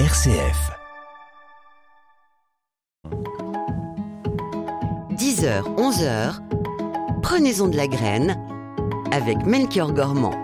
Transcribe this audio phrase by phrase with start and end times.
[0.00, 0.72] RCF.
[5.12, 6.40] 10h, 11h,
[7.22, 8.36] prenez-en de la graine
[9.12, 10.34] avec Melchior Gormand.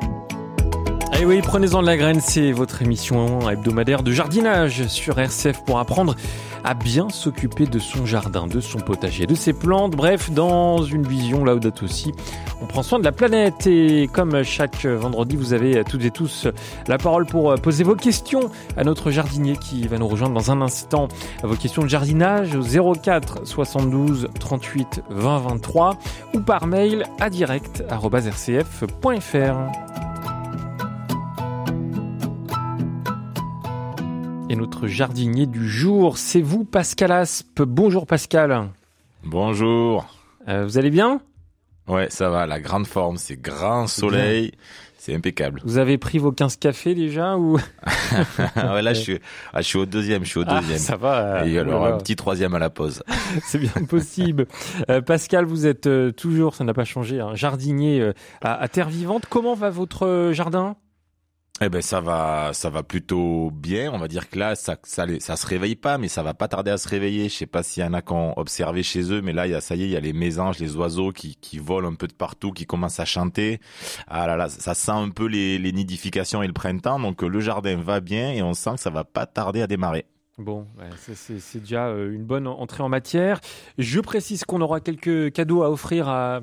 [1.23, 5.79] Eh oui, prenez-en de la graine, c'est votre émission hebdomadaire de jardinage sur RCF pour
[5.79, 6.17] apprendre
[6.65, 11.07] à bien s'occuper de son jardin, de son potager, de ses plantes, bref, dans une
[11.07, 12.15] vision là où aussi,
[12.63, 16.49] on prend soin de la planète et comme chaque vendredi, vous avez toutes et tous
[16.89, 20.63] la parole pour poser vos questions à notre jardinier qui va nous rejoindre dans un
[20.63, 21.09] instant.
[21.43, 22.63] Vos questions de jardinage au
[22.95, 25.99] 04 72 38 20 23
[26.33, 30.10] ou par mail à direct@rcf.fr.
[34.51, 37.63] Et notre jardinier du jour, c'est vous, Pascal Aspe.
[37.63, 38.71] Bonjour Pascal.
[39.23, 40.13] Bonjour.
[40.49, 41.21] Euh, vous allez bien?
[41.87, 44.51] Ouais, ça va, la grande forme, c'est grand soleil,
[44.99, 45.63] c'est impeccable.
[45.65, 47.61] Vous avez pris vos 15 cafés déjà ou?
[48.57, 49.21] Ouais, Là, je suis,
[49.53, 50.79] ah, je suis au deuxième, je suis au ah, deuxième.
[50.79, 51.47] ça va.
[51.47, 53.05] Et alors un petit troisième à la pause.
[53.45, 54.49] c'est bien possible.
[54.89, 58.11] Euh, Pascal, vous êtes euh, toujours, ça n'a pas changé, un jardinier
[58.43, 59.27] à, à Terre Vivante.
[59.31, 60.75] Comment va votre jardin?
[61.63, 63.93] Eh ben ça va, ça va plutôt bien.
[63.93, 66.49] On va dire que là, ça, ça, ça se réveille pas, mais ça va pas
[66.49, 67.29] tarder à se réveiller.
[67.29, 69.53] Je sais pas s'il y en a qui ont observé chez eux, mais là, il
[69.53, 71.91] y a, ça y est, il y a les mésanges, les oiseaux qui, qui volent
[71.91, 73.61] un peu de partout, qui commencent à chanter.
[74.09, 76.99] Ah là là, ça sent un peu les, les nidifications et le printemps.
[76.99, 80.07] Donc le jardin va bien et on sent que ça va pas tarder à démarrer.
[80.39, 83.41] Bon, c'est déjà euh, une bonne entrée en matière.
[83.77, 86.41] Je précise qu'on aura quelques cadeaux à offrir à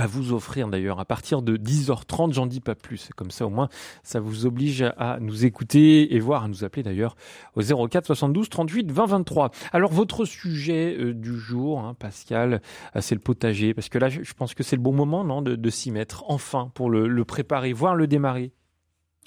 [0.00, 3.10] à vous offrir d'ailleurs à partir de 10h30, j'en dis pas plus.
[3.16, 3.68] Comme ça au moins,
[4.02, 7.16] ça vous oblige à nous écouter et voir, à nous appeler d'ailleurs
[7.54, 9.50] au 04 72 38 20 23.
[9.72, 12.62] Alors votre sujet euh, du jour, hein, Pascal,
[12.96, 15.42] euh, c'est le potager, parce que là je pense que c'est le bon moment non,
[15.42, 18.52] de, s'y mettre enfin pour le préparer, voire le démarrer.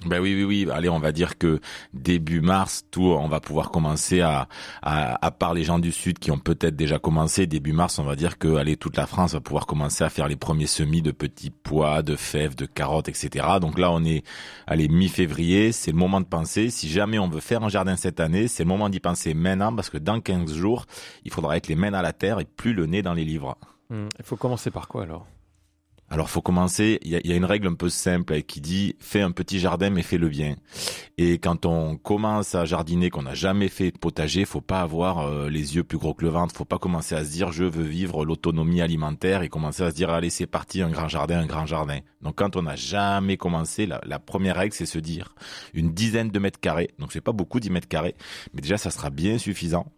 [0.05, 0.71] Ben oui, oui, oui.
[0.71, 1.59] Allez, on va dire que
[1.93, 4.47] début mars, tout, on va pouvoir commencer à,
[4.81, 8.03] à, à part les gens du sud qui ont peut-être déjà commencé début mars, on
[8.03, 11.01] va dire que, allez, toute la France va pouvoir commencer à faire les premiers semis
[11.01, 13.45] de petits pois, de fèves, de carottes, etc.
[13.61, 14.23] Donc là, on est,
[14.67, 16.69] allez, mi-février, c'est le moment de penser.
[16.69, 19.75] Si jamais on veut faire un jardin cette année, c'est le moment d'y penser maintenant
[19.75, 20.85] parce que dans 15 jours,
[21.25, 23.57] il faudra être les mains à la terre et plus le nez dans les livres.
[23.89, 24.07] Hmm.
[24.19, 25.28] Il faut commencer par quoi alors?
[26.13, 29.31] Alors faut commencer, il y a, une règle un peu simple qui dit fais un
[29.31, 30.57] petit jardin mais fais-le bien.
[31.18, 35.28] Et quand on commence à jardiner, qu'on n'a jamais fait de potager, faut pas avoir
[35.28, 37.63] euh, les yeux plus gros que le ventre, faut pas commencer à se dire je
[37.63, 41.40] veux vivre l'autonomie alimentaire et commencer à se dire allez c'est parti un grand jardin,
[41.40, 41.97] un grand jardin.
[42.22, 45.34] Donc quand on n'a jamais commencé, la, la première règle c'est se dire
[45.73, 48.13] une dizaine de mètres carrés, donc c'est pas beaucoup 10 mètres carrés,
[48.53, 49.91] mais déjà ça sera bien suffisant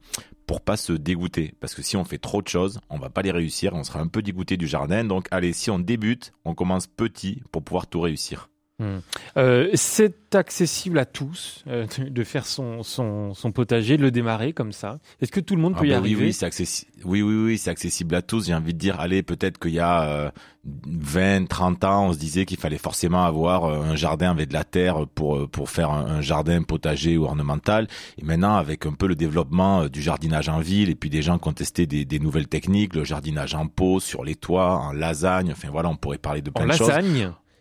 [0.46, 1.54] pour pas se dégoûter.
[1.60, 4.00] Parce que si on fait trop de choses, on va pas les réussir, on sera
[4.00, 5.04] un peu dégoûté du jardin.
[5.04, 8.50] Donc allez, si on débute, on commence petit pour pouvoir tout réussir.
[8.78, 8.98] Hmm.
[9.38, 14.52] Euh, c'est accessible à tous euh, de faire son, son, son, potager, de le démarrer
[14.52, 15.00] comme ça.
[15.22, 16.92] Est-ce que tout le monde ah peut y bah arriver Oui, oui, c'est accessible.
[17.06, 18.48] Oui, oui, oui, c'est accessible à tous.
[18.48, 20.32] J'ai envie de dire, allez, peut-être qu'il y a euh,
[20.66, 24.54] 20, 30 ans, on se disait qu'il fallait forcément avoir euh, un jardin avec de
[24.54, 27.88] la terre pour pour faire un, jardin potager ou ornemental.
[28.18, 31.40] Et maintenant, avec un peu le développement du jardinage en ville et puis des gens
[31.40, 34.92] qui ont testé des, des nouvelles techniques, le jardinage en pot, sur les toits, en
[34.92, 35.54] lasagne.
[35.54, 36.92] Enfin voilà, on pourrait parler de plein de choses.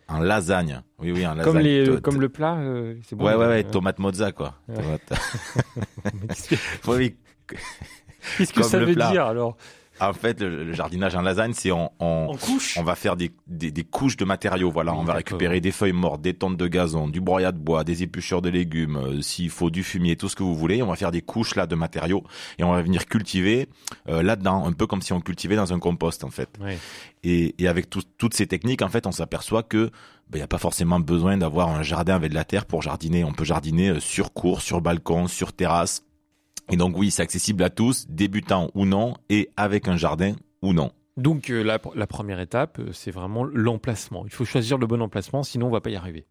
[0.07, 0.81] En lasagne un lasagne.
[0.99, 1.53] Oui, oui, un lasagne.
[1.53, 3.25] Comme, les, comme le plat, euh, c'est bon.
[3.25, 4.53] Ouais, ouais, ouais, tomate mozza, quoi.
[8.37, 9.57] Qu'est-ce que ça veut dire, alors?
[9.99, 12.35] En fait, le, jardinage en lasagne, c'est on, on,
[12.77, 14.69] on, va faire des, des, des, couches de matériaux.
[14.69, 17.83] Voilà, on va récupérer des feuilles mortes, des tontes de gazon, du broyat de bois,
[17.83, 20.81] des épluchures de légumes, euh, s'il faut du fumier, tout ce que vous voulez.
[20.83, 22.23] On va faire des couches là de matériaux
[22.59, 23.69] et on va venir cultiver
[24.09, 26.49] euh, là-dedans, un peu comme si on cultivait dans un compost en fait.
[27.23, 29.89] Et, et, avec toutes ces techniques, en fait, on s'aperçoit que
[30.27, 32.81] il ben, n'y a pas forcément besoin d'avoir un jardin avec de la terre pour
[32.81, 33.23] jardiner.
[33.23, 36.03] On peut jardiner euh, sur cours, sur balcon, sur terrasse
[36.71, 40.73] et donc oui, c'est accessible à tous, débutants ou non, et avec un jardin ou
[40.73, 40.91] non.
[41.17, 44.25] Donc euh, la, première étape, euh, c'est vraiment l'emplacement.
[44.25, 46.25] Il faut choisir le bon emplacement, sinon on va pas y arriver.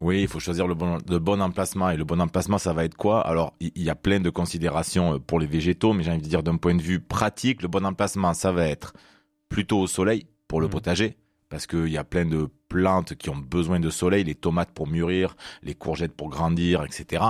[0.00, 1.90] Oui, il faut choisir le bon, le bon emplacement.
[1.90, 3.26] Et le bon emplacement, ça va être quoi?
[3.26, 6.28] Alors, il y, a plein de considérations euh, pour les végétaux, mais j'ai envie de
[6.28, 8.92] dire d'un point de vue pratique, le bon emplacement, ça va être
[9.48, 10.70] plutôt au soleil pour le mmh.
[10.70, 11.16] potager,
[11.48, 14.86] parce qu'il y a plein de plantes qui ont besoin de soleil, les tomates pour
[14.86, 17.24] mûrir, les courgettes pour grandir, etc.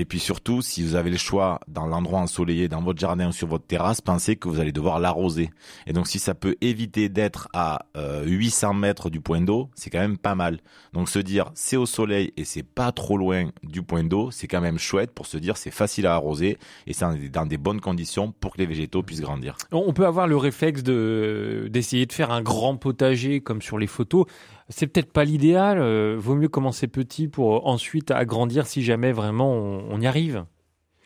[0.00, 3.32] Et puis surtout, si vous avez le choix dans l'endroit ensoleillé, dans votre jardin ou
[3.32, 5.50] sur votre terrasse, pensez que vous allez devoir l'arroser.
[5.88, 7.80] Et donc si ça peut éviter d'être à
[8.24, 10.60] 800 euh, mètres du point d'eau, c'est quand même pas mal.
[10.92, 14.46] Donc se dire c'est au soleil et c'est pas trop loin du point d'eau, c'est
[14.46, 17.80] quand même chouette pour se dire c'est facile à arroser et c'est dans des bonnes
[17.80, 19.56] conditions pour que les végétaux puissent grandir.
[19.72, 23.88] On peut avoir le réflexe de d'essayer de faire un grand potager comme sur les
[23.88, 24.26] photos
[24.68, 25.80] c'est peut-être pas l'idéal.
[26.16, 30.44] vaut mieux commencer petit pour ensuite agrandir si jamais vraiment on y arrive.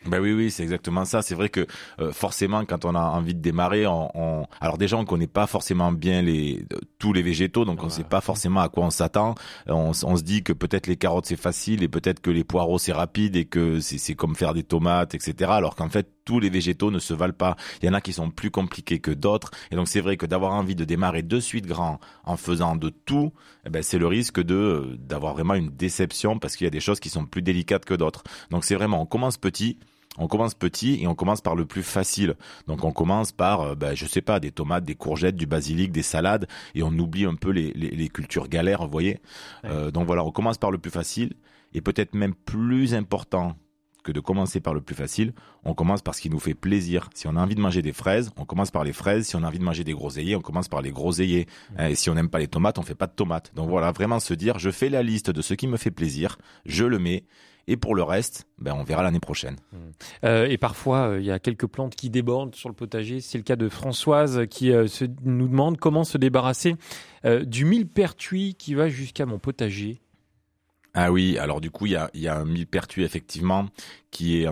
[0.05, 1.21] Ben oui, oui, c'est exactement ça.
[1.21, 1.65] C'est vrai que
[1.99, 5.91] euh, forcément, quand on a envie de démarrer, on, alors déjà on connaît pas forcément
[5.91, 6.65] bien les
[6.99, 9.35] tous les végétaux, donc on sait pas forcément à quoi on s'attend.
[9.67, 12.79] On, on, se dit que peut-être les carottes c'est facile et peut-être que les poireaux
[12.79, 15.51] c'est rapide et que c'est comme faire des tomates, etc.
[15.53, 17.55] Alors qu'en fait tous les végétaux ne se valent pas.
[17.81, 19.51] Il y en a qui sont plus compliqués que d'autres.
[19.71, 22.89] Et donc c'est vrai que d'avoir envie de démarrer de suite grand en faisant de
[22.89, 23.33] tout,
[23.65, 26.79] eh ben, c'est le risque de d'avoir vraiment une déception parce qu'il y a des
[26.79, 28.23] choses qui sont plus délicates que d'autres.
[28.51, 29.77] Donc c'est vraiment on commence petit
[30.17, 32.35] on commence petit et on commence par le plus facile.
[32.67, 35.91] Donc on commence par, euh, ben, je sais pas, des tomates, des courgettes, du basilic,
[35.91, 39.19] des salades, et on oublie un peu les, les, cultures galères, vous voyez.
[39.65, 41.33] Euh, donc voilà, on commence par le plus facile,
[41.73, 43.55] et peut-être même plus important
[44.03, 45.33] que de commencer par le plus facile,
[45.63, 47.09] on commence par ce qui nous fait plaisir.
[47.15, 49.27] Si on a envie de manger des fraises, on commence par les fraises.
[49.27, 51.47] Si on a envie de manger des groseilliers, on commence par les groseilliers.
[51.79, 53.53] Et si on n'aime pas les tomates, on fait pas de tomates.
[53.55, 56.37] Donc voilà, vraiment se dire, je fais la liste de ce qui me fait plaisir,
[56.65, 57.23] je le mets,
[57.67, 59.55] et pour le reste, ben, on verra l'année prochaine.
[59.71, 59.77] Mmh.
[60.25, 63.21] Euh, et parfois, euh, il y a quelques plantes qui débordent sur le potager.
[63.21, 66.75] C'est le cas de Françoise qui euh, se, nous demande comment se débarrasser
[67.45, 70.01] du millepertuis qui va jusqu'à mon potager.
[70.93, 73.67] Ah oui, alors du coup, il y a, y a un millepertuis effectivement
[74.11, 74.49] qui est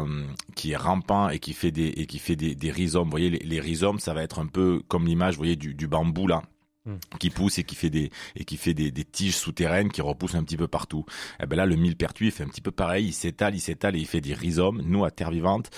[0.55, 3.03] qui est rampant et qui fait des et qui fait des, des rhizomes.
[3.03, 5.73] Vous voyez, les, les, rhizomes, ça va être un peu comme l'image, vous voyez, du,
[5.73, 6.43] du bambou là.
[6.83, 6.95] Hmm.
[7.19, 10.33] qui pousse et qui fait des et qui fait des, des, tiges souterraines qui repoussent
[10.33, 11.05] un petit peu partout.
[11.39, 13.59] Et eh ben là, le millepertuis il fait un petit peu pareil, il s'étale, il
[13.59, 14.81] s'étale et il fait des rhizomes.
[14.83, 15.69] Nous, à Terre Vivante,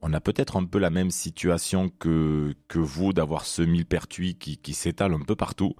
[0.00, 4.56] on a peut-être un peu la même situation que que vous d'avoir ce millepertuis qui
[4.58, 5.74] qui s'étale un peu partout.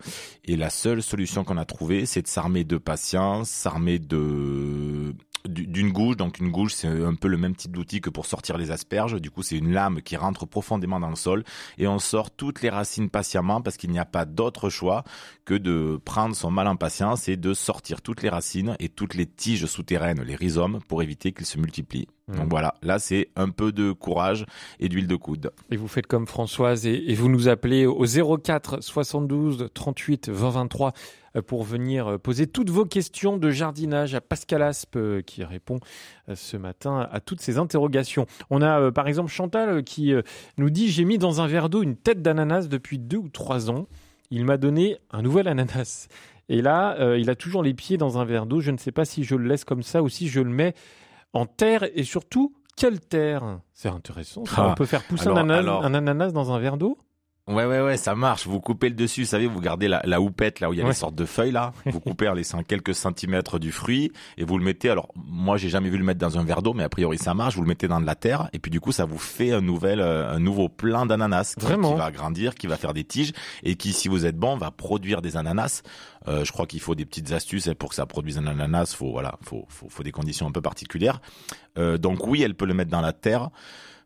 [0.45, 5.15] Et la seule solution qu'on a trouvée, c'est de s'armer de patience, s'armer de
[5.49, 6.17] d'une gouge.
[6.17, 9.21] Donc une gouge, c'est un peu le même type d'outil que pour sortir les asperges.
[9.21, 11.45] Du coup, c'est une lame qui rentre profondément dans le sol
[11.79, 15.05] et on sort toutes les racines patiemment parce qu'il n'y a pas d'autre choix
[15.45, 19.15] que de prendre son mal en patience et de sortir toutes les racines et toutes
[19.15, 22.09] les tiges souterraines, les rhizomes, pour éviter qu'ils se multiplient.
[22.29, 22.37] Mmh.
[22.37, 24.47] Donc voilà, là c'est un peu de courage
[24.81, 25.51] et d'huile de coude.
[25.71, 30.51] Et vous faites comme Françoise et, et vous nous appelez au 04 72 38 20
[30.51, 30.93] 23 euh,
[31.43, 35.79] pour venir euh, poser toutes vos questions de jardinage à Pascal Aspe euh, qui répond
[36.35, 38.27] ce matin à toutes ces interrogations.
[38.51, 40.15] On a par exemple Chantal qui
[40.57, 43.71] nous dit j'ai mis dans un verre d'eau une tête d'ananas depuis deux ou trois
[43.71, 43.87] ans.
[44.31, 46.09] Il m'a donné un nouvel ananas.
[46.49, 48.61] Et là, il a toujours les pieds dans un verre d'eau.
[48.61, 50.75] Je ne sais pas si je le laisse comme ça ou si je le mets
[51.35, 53.61] en terre et surtout quelle terre?
[53.73, 54.43] C'est intéressant.
[54.43, 54.75] on ah.
[54.77, 56.99] peut faire pousser un ananas dans un verre d'eau?
[57.47, 58.47] Ouais, ouais, ouais, ça marche.
[58.47, 60.83] Vous coupez le dessus, vous savez, vous gardez la, la houppette là où il y
[60.83, 61.75] a les sortes de feuilles là.
[61.85, 64.89] Vous coupez en laissant quelques centimètres du fruit et vous le mettez.
[64.89, 67.35] Alors, moi, j'ai jamais vu le mettre dans un verre d'eau, mais a priori ça
[67.35, 67.55] marche.
[67.57, 69.61] Vous le mettez dans de la terre et puis du coup, ça vous fait un
[69.61, 73.35] nouvel, euh, un nouveau plein d'ananas qui, qui, va grandir, qui va faire des tiges
[73.63, 75.83] et qui, si vous êtes bon, va produire des ananas.
[76.29, 78.95] Euh, je crois qu'il faut des petites astuces pour que ça produise un ananas.
[78.97, 81.21] Faut voilà, faut, faut, faut des conditions un peu particulières.
[81.77, 83.51] Euh, donc oui, elle peut le mettre dans la terre.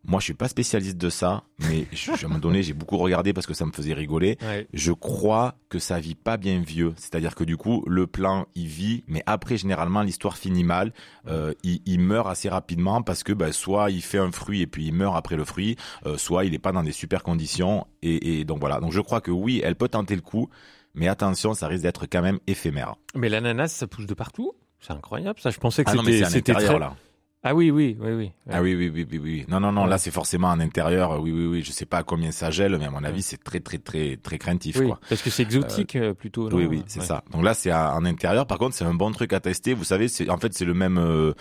[0.08, 2.96] Moi, je suis pas spécialiste de ça, mais je, à un moment donné, j'ai beaucoup
[2.96, 4.38] regardé parce que ça me faisait rigoler.
[4.72, 6.94] Je crois que ça vit pas bien vieux.
[6.96, 10.94] C'est-à-dire que du coup, le plan, il vit, mais après, généralement, l'histoire finit mal.
[11.26, 14.66] Euh, il, il, meurt assez rapidement parce que bah, soit il fait un fruit et
[14.66, 15.76] puis il meurt après le fruit,
[16.06, 17.86] euh, soit il est pas dans des super conditions.
[18.00, 18.80] Et, et donc voilà.
[18.80, 20.48] Donc je crois que oui, elle peut tenter le coup,
[20.94, 22.94] mais attention, ça risque d'être quand même éphémère.
[23.14, 24.54] Mais l'ananas, ça pousse de partout?
[24.80, 25.38] C'est incroyable.
[25.38, 26.78] Ça, je pensais que ah c'était très...
[26.78, 26.96] là.
[27.50, 28.32] Ah oui, oui, oui, oui.
[28.50, 29.46] Ah oui, oui, oui, oui, oui.
[29.48, 29.86] Non, non, non.
[29.86, 31.18] Là, c'est forcément en intérieur.
[31.18, 31.62] Oui, oui, oui.
[31.62, 34.18] Je sais pas à combien ça gèle, mais à mon avis, c'est très, très, très,
[34.18, 35.00] très craintif, oui, quoi.
[35.08, 36.50] Parce que c'est exotique euh, plutôt.
[36.52, 37.24] oui, oui, c'est ça.
[37.32, 38.46] Donc là, c'est en intérieur.
[38.46, 39.72] Par contre, c'est un bon truc à tester.
[39.72, 40.98] Vous savez, c'est en fait, c'est le même.
[40.98, 41.32] Euh,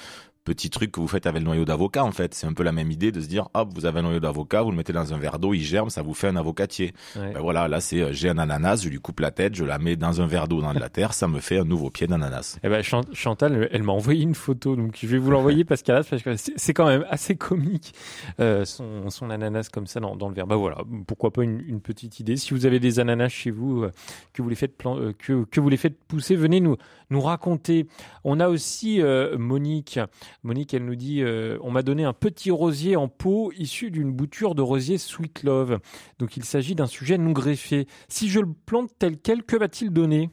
[0.47, 2.33] petit truc que vous faites avec le noyau d'avocat en fait.
[2.33, 4.61] C'est un peu la même idée de se dire hop, vous avez un noyau d'avocat,
[4.61, 6.93] vous le mettez dans un verre d'eau, il germe, ça vous fait un avocatier.
[7.15, 9.77] Ben voilà, là c'est euh, j'ai un ananas, je lui coupe la tête, je la
[9.77, 12.07] mets dans un verre d'eau dans de la terre, ça me fait un nouveau pied
[12.07, 12.57] d'ananas.
[12.63, 16.23] Eh ben Chantal, elle m'a envoyé une photo, donc je vais vous l'envoyer qu'elle parce
[16.23, 17.93] que c'est quand même assez comique
[18.39, 20.47] euh, son, son ananas comme ça dans, dans le verre.
[20.47, 20.77] Bah voilà,
[21.07, 22.37] pourquoi pas une, une, petite idée.
[22.37, 23.91] Si vous avez des ananas chez vous euh,
[24.33, 26.77] que vous les faites plan, euh, que que vous les faites pousser, venez nous
[27.09, 27.87] nous raconter.
[28.23, 29.01] On a aussi
[29.37, 29.99] Monique.
[30.43, 34.11] Monique, elle nous dit euh, On m'a donné un petit rosier en pot issu d'une
[34.11, 35.79] bouture de rosier Sweet Love.
[36.19, 37.87] Donc il s'agit d'un sujet non greffé.
[38.07, 40.29] Si je le plante tel quel, que va-t-il donner?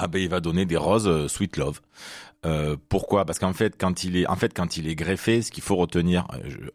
[0.00, 1.80] Ah ben il va donner des roses euh, Sweet Love.
[2.46, 3.26] Euh, pourquoi?
[3.26, 5.76] Parce qu'en fait, quand il est, en fait, quand il est greffé, ce qu'il faut
[5.76, 6.26] retenir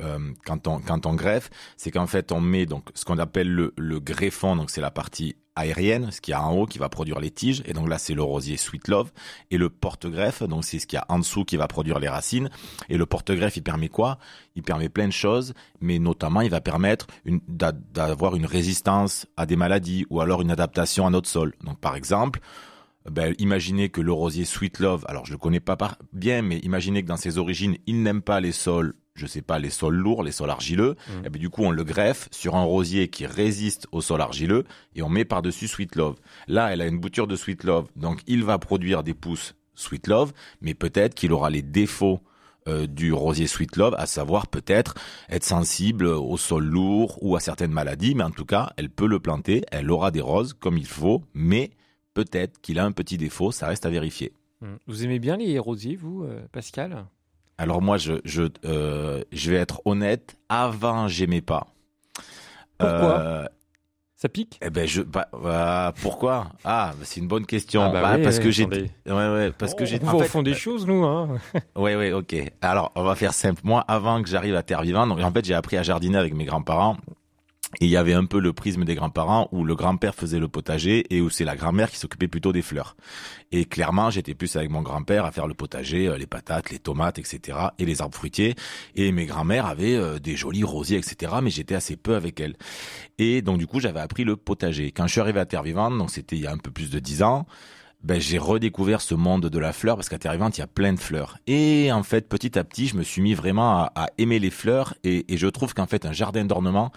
[0.01, 3.51] euh, quand on quand on greffe, c'est qu'en fait, on met donc ce qu'on appelle
[3.51, 6.77] le, le greffon, donc c'est la partie aérienne, ce qu'il y a en haut qui
[6.77, 9.11] va produire les tiges, et donc là c'est le rosier Sweet Love,
[9.51, 12.09] et le porte-greffe, donc c'est ce qu'il y a en dessous qui va produire les
[12.09, 12.49] racines,
[12.89, 14.19] et le porte-greffe il permet quoi?
[14.55, 17.07] Il permet plein de choses, mais notamment il va permettre
[17.47, 21.53] d'avoir une résistance à des maladies, ou alors une adaptation à notre sol.
[21.63, 22.41] Donc par exemple,
[23.09, 25.77] ben, imaginez que le rosier Sweet Love, alors je le connais pas
[26.11, 29.59] bien, mais imaginez que dans ses origines, il n'aime pas les sols, je sais pas,
[29.59, 30.95] les sols lourds, les sols argileux.
[31.07, 31.25] Mm.
[31.25, 34.63] Et ben, du coup, on le greffe sur un rosier qui résiste au sol argileux
[34.95, 36.15] et on met par-dessus Sweet Love.
[36.47, 40.07] Là, elle a une bouture de Sweet Love, donc il va produire des pousses Sweet
[40.07, 42.21] Love, mais peut-être qu'il aura les défauts
[42.67, 44.95] euh, du rosier Sweet Love, à savoir peut-être
[45.29, 49.05] être sensible au sol lourd ou à certaines maladies, mais en tout cas, elle peut
[49.05, 51.69] le planter, elle aura des roses comme il faut, mais
[52.15, 54.33] peut-être qu'il a un petit défaut, ça reste à vérifier.
[54.61, 54.75] Mm.
[54.87, 57.05] Vous aimez bien les rosiers, vous, euh, Pascal?
[57.59, 61.67] Alors moi, je, je, euh, je vais être honnête, avant, j'aimais pas.
[62.77, 63.19] Pourquoi?
[63.19, 63.45] Euh,
[64.15, 64.59] Ça pique?
[64.61, 66.47] Eh ben je bah, bah, pourquoi?
[66.63, 67.83] Ah bah, c'est une bonne question.
[67.83, 70.19] Ah bah Bah, oui, parce oui, que j'ai ouais ouais parce que j'ai en au
[70.19, 71.03] fait, fond des choses, nous.
[71.05, 71.37] Hein.
[71.75, 72.35] Ouais, ouais, ok.
[72.61, 73.61] Alors, on va faire simple.
[73.63, 76.33] Moi, avant que j'arrive à Terre Vivante, donc en fait, j'ai appris à jardiner avec
[76.33, 76.97] mes grands-parents.
[77.81, 81.05] Il y avait un peu le prisme des grands-parents où le grand-père faisait le potager
[81.13, 82.95] et où c'est la grand-mère qui s'occupait plutôt des fleurs.
[83.51, 86.79] Et clairement, j'étais plus avec mon grand-père à faire le potager, euh, les patates, les
[86.79, 87.57] tomates, etc.
[87.77, 88.55] et les arbres fruitiers.
[88.95, 91.33] Et mes grands-mères avaient euh, des jolis rosiers, etc.
[91.41, 92.55] Mais j'étais assez peu avec elles.
[93.17, 94.91] Et donc, du coup, j'avais appris le potager.
[94.91, 96.89] Quand je suis arrivé à Terre Vivante, donc c'était il y a un peu plus
[96.89, 97.45] de dix ans,
[98.03, 100.67] ben, j'ai redécouvert ce monde de la fleur parce qu'à Terre Vivante, il y a
[100.67, 101.39] plein de fleurs.
[101.47, 104.93] Et en fait, petit à petit, je me suis mis vraiment à, aimer les fleurs
[105.03, 106.91] et je trouve qu'en fait, un jardin d'ornement,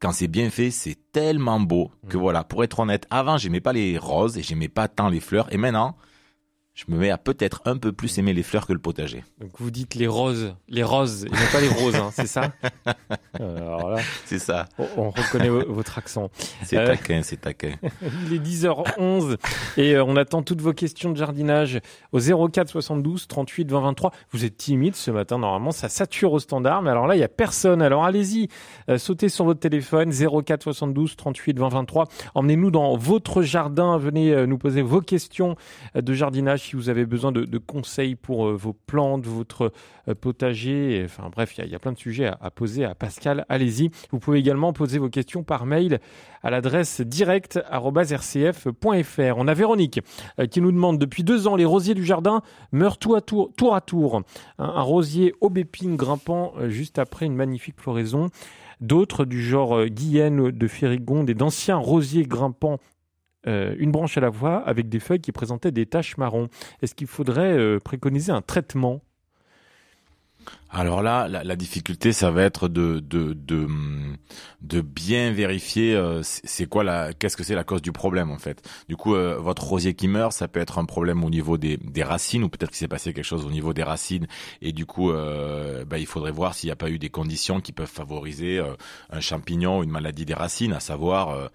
[0.00, 2.22] quand c'est bien fait, c'est tellement beau que Mhm.
[2.22, 5.52] voilà, pour être honnête, avant, j'aimais pas les roses et j'aimais pas tant les fleurs.
[5.52, 5.96] Et maintenant,
[6.78, 9.24] je me mets à peut-être un peu plus aimer les fleurs que le potager.
[9.40, 12.52] Donc vous dites les roses, les roses, et non pas les roses, hein, c'est ça
[13.40, 14.66] Euh, C'est ça.
[14.78, 16.28] on, on reconnaît vo- votre accent.
[16.64, 16.86] C'est Euh.
[16.86, 17.72] taquin, c'est taquin.
[18.26, 19.36] Il est 10h11
[19.76, 21.78] et euh, on attend toutes vos questions de jardinage
[22.12, 24.12] au 04 72 38 20 23.
[24.32, 27.24] Vous êtes timide ce matin, normalement ça sature au standard, mais alors là il y
[27.24, 27.80] a personne.
[27.80, 28.48] Alors allez-y,
[28.88, 32.08] euh, sautez sur votre téléphone 04 72 38 20 23.
[32.34, 35.54] Emmenez-nous dans votre jardin, venez nous poser vos questions
[35.94, 39.72] de jardinage si vous avez besoin de, conseils pour euh, vos plantes, votre
[40.08, 41.02] euh, potager.
[41.04, 43.46] Enfin bref, il y, a- plein de sujets à, poser à Pascal.
[43.48, 43.90] Allez-y.
[44.10, 46.00] Vous pouvez également poser vos questions par mail
[46.42, 49.34] à l'adresse direct@rcf.fr.
[49.36, 50.00] On a Véronique
[50.38, 54.16] euh, qui nous demande depuis deux ans les rosiers du jardin meurent tour, à tour.
[54.16, 54.24] Un,
[54.64, 58.28] un rosier aubépine grimpant juste après une magnifique floraison.
[58.80, 62.78] D'autres du genre Guyenne de Férigonde et d'anciens rosiers grimpants
[63.48, 66.48] euh, une branche à la fois avec des feuilles qui présentaient des taches marron.
[66.82, 69.00] Est-ce qu'il faudrait euh, préconiser un traitement?
[70.70, 73.00] Alors là, la, difficulté, ça va être de
[74.80, 78.66] bien vérifier euh, c'est quoi qu'est-ce que c'est la cause du problème en fait.
[78.88, 82.44] Du coup, votre rosier qui meurt, ça peut être un problème au niveau des, racines
[82.44, 84.26] ou peut-être qu'il s'est passé quelque chose au niveau des racines
[84.62, 87.72] et du coup, bah, il faudrait voir s'il n'y a pas eu des conditions qui
[87.72, 88.62] peuvent favoriser
[89.10, 91.50] un champignon ou une maladie des racines, à savoir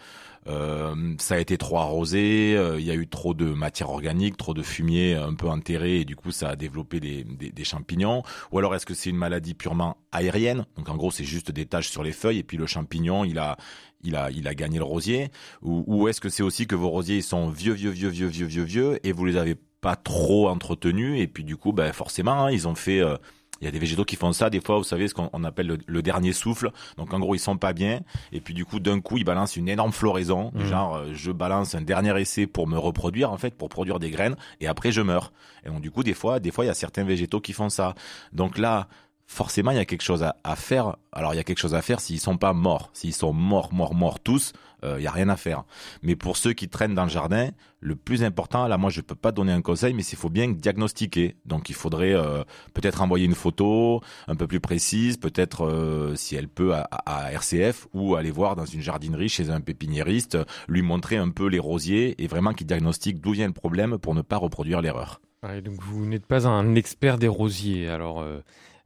[1.17, 4.53] ça a été trop arrosé, euh, il y a eu trop de matière organique, trop
[4.53, 8.23] de fumier un peu enterré et du coup ça a développé des, des, des champignons.
[8.51, 10.65] Ou alors est-ce que c'est une maladie purement aérienne?
[10.75, 13.39] Donc en gros c'est juste des taches sur les feuilles et puis le champignon il
[13.39, 13.57] a
[14.03, 15.29] il a il a gagné le rosier.
[15.61, 18.27] Ou, ou est-ce que c'est aussi que vos rosiers ils sont vieux vieux vieux vieux
[18.27, 21.91] vieux vieux vieux et vous les avez pas trop entretenus et puis du coup ben
[21.91, 23.17] forcément hein, ils ont fait euh,
[23.63, 25.45] il y a des végétaux qui font ça, des fois, vous savez, ce qu'on on
[25.45, 26.69] appelle le, le dernier souffle.
[26.97, 28.01] Donc, en gros, ils sont pas bien.
[28.33, 30.51] Et puis, du coup, d'un coup, ils balancent une énorme floraison.
[30.53, 30.65] Mhm.
[30.65, 34.11] genre, euh, je balance un dernier essai pour me reproduire, en fait, pour produire des
[34.11, 34.35] graines.
[34.59, 35.31] Et après, je meurs.
[35.65, 37.69] Et donc, du coup, des fois, des fois, il y a certains végétaux qui font
[37.69, 37.95] ça.
[38.33, 38.89] Donc là,
[39.33, 40.95] forcément, il y a quelque chose à, faire.
[41.11, 42.89] Alors, il y a quelque chose à faire s'ils sont pas morts.
[42.93, 45.63] S'ils sont morts, morts, morts tous, euh, il y a rien à faire.
[46.03, 47.49] Mais pour ceux qui traînent dans le jardin,
[47.79, 50.49] le plus important, là, moi, je peux pas donner un conseil, mais il faut bien
[50.49, 51.35] diagnostiquer.
[51.45, 56.35] Donc, il faudrait euh, peut-être envoyer une photo un peu plus précise, peut-être euh, si
[56.35, 60.37] elle peut à, RCF ou aller voir dans une jardinerie chez un pépiniériste,
[60.67, 64.13] lui montrer un peu les rosiers et vraiment qu'il diagnostique d'où vient le problème pour
[64.13, 65.21] ne pas reproduire l'erreur.
[65.43, 68.23] Donc vous n'êtes pas un expert des rosiers, alors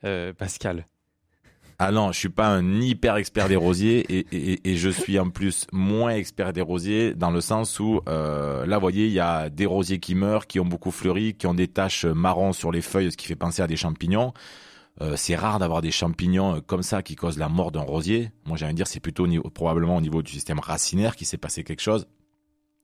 [0.03, 0.87] euh, Pascal.
[1.79, 5.67] Ah non, je suis pas un hyper expert des rosiers et, je suis en plus
[5.71, 9.49] moins expert des rosiers dans le sens où euh, là, vous voyez, il y a
[9.49, 12.81] des rosiers qui meurent, qui ont beaucoup fleuri, qui ont des taches marron sur les
[12.81, 14.33] feuilles, ce qui fait penser à des champignons.
[15.01, 18.31] Euh, c'est rare d'avoir des champignons comme ça qui causent la mort d'un rosier.
[18.45, 21.37] Moi, j'ai envie de dire, c'est plutôt probablement au niveau du système racinaire qui s'est
[21.37, 22.07] passé quelque chose.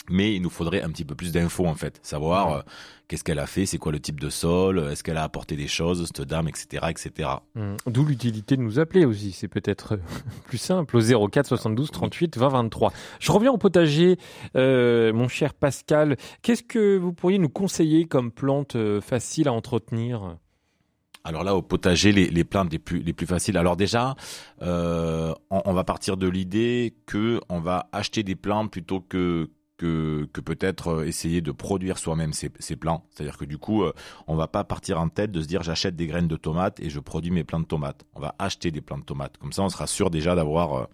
[0.10, 2.54] Mais il nous faudrait un petit peu plus d'infos en fait, savoir Ouais.
[2.58, 2.62] euh,
[3.08, 5.68] qu'est-ce qu'elle a fait, c'est quoi le type de sol, est-ce qu'elle a apporté des
[5.70, 7.30] choses, cette dame, etc., etc.
[7.56, 9.98] Hum, D'où l'utilité de nous appeler aussi, c'est peut-être euh,
[10.46, 12.92] plus simple au 04 72 38 20 23.
[13.20, 14.18] Je reviens au potager,
[14.58, 16.18] euh, mon cher Pascal.
[16.42, 20.38] Qu'est-ce que vous pourriez nous conseiller comme plante euh, facile à entretenir?
[21.26, 23.58] Alors là, au potager, les, les plantes les plus les plus faciles.
[23.58, 24.16] Alors déjà,
[24.62, 29.50] euh, on, on va partir de l'idée que on va acheter des plantes plutôt que
[29.84, 33.06] que peut-être euh, essayer de produire soi-même ses, ses plants.
[33.10, 33.94] C'est-à-dire que du coup, euh,
[34.28, 36.90] on va pas partir en tête de se dire j'achète des graines de tomates et
[36.90, 38.04] je produis mes plants de tomates.
[38.16, 39.38] On va acheter des plants de tomates.
[39.38, 40.86] Comme ça, on sera sûr déjà d'avoir euh,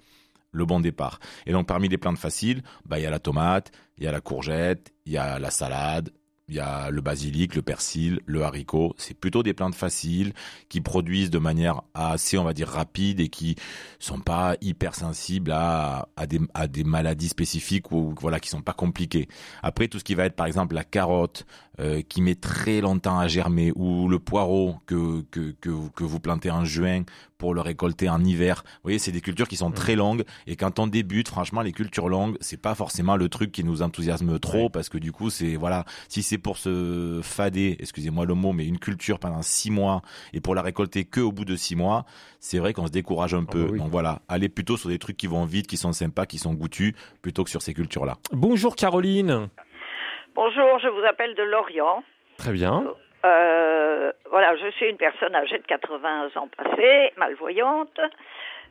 [0.52, 1.20] le bon départ.
[1.46, 4.12] Et donc parmi les plantes faciles, bah il y a la tomate, il y a
[4.12, 6.12] la courgette, il y a la salade,
[6.50, 8.94] il y a le basilic, le persil, le haricot.
[8.98, 10.34] C'est plutôt des plantes faciles
[10.68, 13.56] qui produisent de manière assez, on va dire, rapide et qui
[14.00, 18.62] sont pas hyper sensibles à, à, des, à des maladies spécifiques ou voilà qui sont
[18.62, 19.28] pas compliquées.
[19.62, 21.46] Après tout ce qui va être par exemple la carotte
[21.80, 26.20] euh, qui met très longtemps à germer ou le poireau que que que, que vous
[26.20, 27.04] plantez en juin
[27.38, 28.64] pour le récolter en hiver.
[28.66, 31.72] Vous voyez, c'est des cultures qui sont très longues et quand on débute, franchement, les
[31.72, 35.30] cultures longues, c'est pas forcément le truc qui nous enthousiasme trop parce que du coup,
[35.30, 39.72] c'est voilà, si c'est pour se fader, excusez-moi le mot, mais une culture pendant six
[39.72, 40.02] mois
[40.34, 42.06] et pour la récolter que au bout de six mois,
[42.40, 43.64] c'est vrai qu'on se décourage un peu.
[43.64, 43.80] bah oui.
[43.80, 46.54] Donc voilà, allez plutôt sur des trucs qui vont vite, qui sont sympas, qui sont
[46.54, 48.16] goûtus, plutôt que sur ces cultures-là.
[48.32, 49.50] Bonjour Caroline.
[50.36, 52.04] Bonjour, je vous appelle de Lorient.
[52.38, 52.86] Très bien.
[53.26, 58.00] Euh, voilà, je suis une personne âgée de 80 ans passés, malvoyante.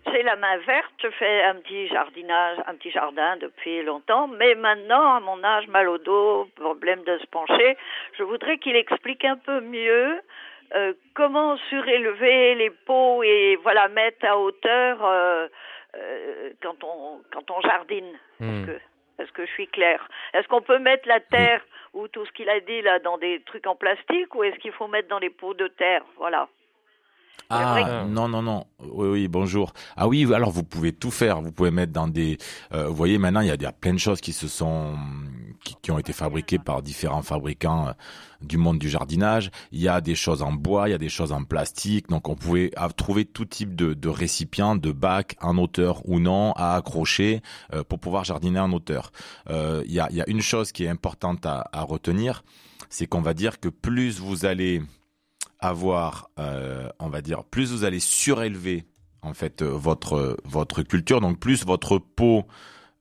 [0.07, 4.55] J'ai la main verte, je fais un petit jardinage, un petit jardin depuis longtemps, mais
[4.55, 7.77] maintenant, à mon âge, mal au dos, problème de se pencher,
[8.17, 10.21] je voudrais qu'il explique un peu mieux
[10.75, 15.49] euh, comment surélever les pots et voilà mettre à hauteur euh,
[15.97, 18.19] euh, quand on quand on jardine.
[18.39, 18.67] Hmm.
[18.67, 18.79] que
[19.19, 21.65] est-ce que je suis claire Est-ce qu'on peut mettre la terre
[21.95, 24.73] ou tout ce qu'il a dit là dans des trucs en plastique ou est-ce qu'il
[24.73, 26.05] faut mettre dans les pots de terre?
[26.17, 26.49] Voilà.
[27.51, 28.05] Ah vrai.
[28.09, 28.67] non non non.
[28.81, 29.73] Oui oui bonjour.
[29.97, 31.41] Ah oui alors vous pouvez tout faire.
[31.41, 32.37] Vous pouvez mettre dans des
[32.75, 34.49] euh, vous voyez maintenant il y a, il y a plein de choses qui se
[34.49, 34.97] sont
[35.65, 37.93] qui, qui ont été fabriquées par différents fabricants euh,
[38.43, 39.51] du monde du jardinage.
[39.73, 42.09] Il y a des choses en bois il y a des choses en plastique.
[42.09, 46.53] Donc on pouvait trouver tout type de, de récipients de bacs en hauteur ou non
[46.53, 47.41] à accrocher
[47.73, 49.11] euh, pour pouvoir jardiner en hauteur.
[49.49, 52.43] Euh, il y a il y a une chose qui est importante à, à retenir
[52.91, 54.83] c'est qu'on va dire que plus vous allez
[55.61, 58.87] avoir, euh, on va dire, plus vous allez surélever
[59.23, 62.47] en fait euh, votre votre culture, donc plus votre pot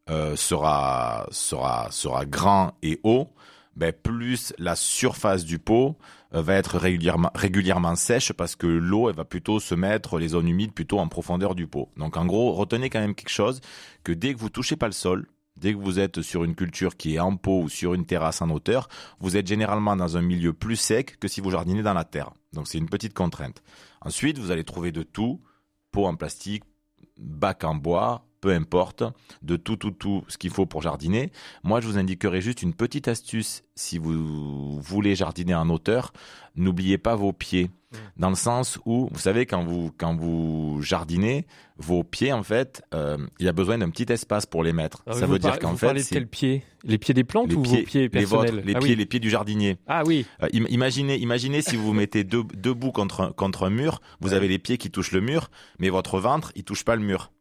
[0.10, 3.30] euh, sera sera sera grand et haut,
[3.76, 5.98] ben plus la surface du pot
[6.32, 10.48] va être régulièrement régulièrement sèche parce que l'eau elle va plutôt se mettre les zones
[10.48, 11.90] humides plutôt en profondeur du pot.
[11.98, 13.62] Donc en gros, retenez quand même quelque chose
[14.04, 15.28] que dès que vous touchez pas le sol,
[15.60, 18.42] dès que vous êtes sur une culture qui est en pot ou sur une terrasse
[18.42, 18.88] en hauteur,
[19.20, 22.32] vous êtes généralement dans un milieu plus sec que si vous jardinez dans la terre.
[22.54, 23.64] Donc c'est une petite contrainte.
[24.02, 25.42] Ensuite, vous allez trouver de tout,
[25.92, 26.64] pot en plastique,
[27.18, 29.04] bac en bois, peu importe,
[29.42, 31.32] de tout, tout, tout ce qu'il faut pour jardiner.
[31.64, 36.14] Moi, je vous indiquerai juste une petite astuce si vous voulez jardiner en hauteur.
[36.56, 37.70] N'oubliez pas vos pieds.
[38.18, 41.48] Dans le sens où, vous savez, quand vous, quand vous jardinez,
[41.78, 45.04] vos pieds, en fait, euh, il y a besoin d'un petit espace pour les mettre.
[45.08, 47.14] Alors, Ça vous veut dire qu'en vous fait, parlez de c'est quels pieds Les pieds
[47.14, 48.66] des plantes les ou pieds, vos pieds les vôtres, personnels?
[48.66, 48.96] les ah, pieds, oui.
[48.98, 49.78] les pieds du jardinier.
[49.88, 50.26] ah oui.
[50.44, 54.02] Euh, im- imaginez, imaginez si vous vous mettez deux- debout contre un, contre un mur,
[54.20, 57.02] vous avez les pieds qui touchent le mur, mais votre ventre, il touche pas le
[57.04, 57.32] mur.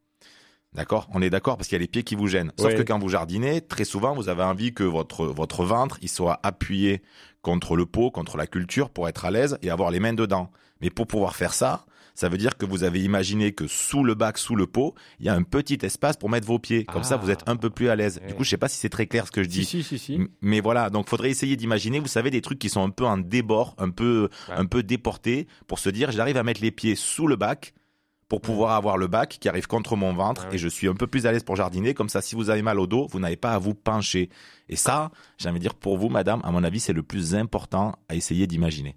[0.76, 1.08] D'accord?
[1.12, 2.52] On est d'accord parce qu'il y a les pieds qui vous gênent.
[2.58, 6.08] Sauf que quand vous jardinez, très souvent, vous avez envie que votre, votre ventre, il
[6.08, 7.02] soit appuyé
[7.42, 10.50] contre le pot, contre la culture pour être à l'aise et avoir les mains dedans.
[10.82, 14.14] Mais pour pouvoir faire ça, ça veut dire que vous avez imaginé que sous le
[14.14, 16.84] bac, sous le pot, il y a un petit espace pour mettre vos pieds.
[16.84, 17.18] Comme ça, Ah.
[17.22, 18.20] vous êtes un peu plus à l'aise.
[18.22, 18.28] Ouais.
[18.28, 19.64] Du coup, je sais pas si c'est très clair ce que je dis.
[19.66, 22.82] Si, si, si, Mais voilà, donc faudrait essayer d'imaginer, vous savez, des trucs qui sont
[22.82, 24.54] un peu en débord, un peu, Ouais.
[24.56, 27.74] un peu déportés, pour se dire, j'arrive à mettre les pieds sous le bac,
[28.28, 30.94] pour pouvoir avoir le bac qui arrive contre mon ventre, Ah et je suis un
[30.94, 31.94] peu plus à l'aise pour jardiner.
[31.94, 34.30] Comme ça, si vous avez mal au dos, vous n'avez pas à vous pencher.
[34.68, 37.34] Et ça, j'ai envie de dire pour vous, madame, à mon avis, c'est le plus
[37.36, 38.96] important à essayer d'imaginer.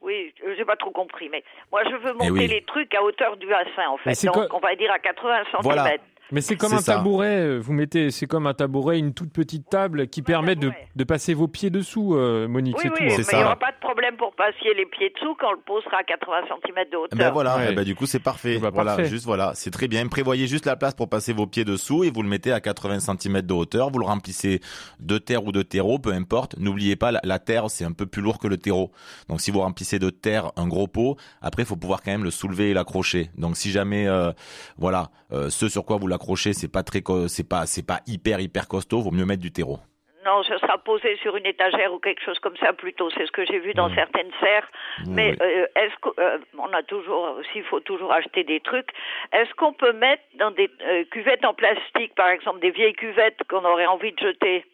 [0.00, 2.46] Oui, j'ai pas trop compris, mais moi je veux monter Eh oui.
[2.48, 4.24] les trucs à hauteur du bassin en fait.
[4.24, 5.60] Donc quoi- on va dire à 80 cm.
[5.62, 5.90] Voilà.
[6.32, 6.96] Mais c'est comme un ça.
[6.96, 7.40] tabouret.
[7.40, 11.04] euh, Vous mettez, c'est comme un tabouret, une toute petite table qui permet de, de
[11.04, 12.76] passer vos pieds dessous, euh, Monique.
[12.76, 13.16] Oui, c'est oui, tout.
[13.18, 15.80] mais il n'y aura pas de problème pour passer les pieds dessous quand le pot
[15.82, 17.18] sera à 80 cm de hauteur.
[17.18, 17.68] Ben voilà, Ouais.
[17.70, 18.54] eh ben du coup c'est parfait.
[18.56, 19.10] Eh ben, voilà, parfait.
[19.10, 20.06] juste voilà, c'est très bien.
[20.06, 23.00] Prévoyez juste la place pour passer vos pieds dessous et vous le mettez à 80
[23.00, 23.90] cm de hauteur.
[23.90, 24.60] Vous le remplissez
[25.00, 26.56] de terre ou de terreau, peu importe.
[26.58, 28.92] N'oubliez pas, la, la terre c'est un peu plus lourd que le terreau.
[29.28, 32.24] Donc si vous remplissez de terre un gros pot, après il faut pouvoir quand même
[32.24, 33.30] le soulever et l'accrocher.
[33.36, 34.30] Donc si jamais, euh,
[34.78, 36.19] voilà, euh, ce sur quoi vous l'accrochez
[36.52, 39.78] c'est pas très, c'est pas, c'est pas hyper hyper costaud, vaut mieux mettre du terreau.
[40.24, 43.08] Non, ce sera posé sur une étagère ou quelque chose comme ça plutôt.
[43.16, 43.94] C'est ce que j'ai vu dans Mm.
[43.94, 44.68] certaines serres.
[45.08, 45.36] Mais Oui.
[45.40, 48.90] euh, est-ce qu'on a toujours, s'il faut toujours acheter des trucs,
[49.32, 53.38] est-ce qu'on peut mettre dans des euh, cuvettes en plastique, par exemple, des vieilles cuvettes
[53.48, 54.66] qu'on aurait envie de jeter?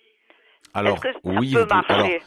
[0.74, 2.22] Alors que ça oui, peut pouvez- alors, marcher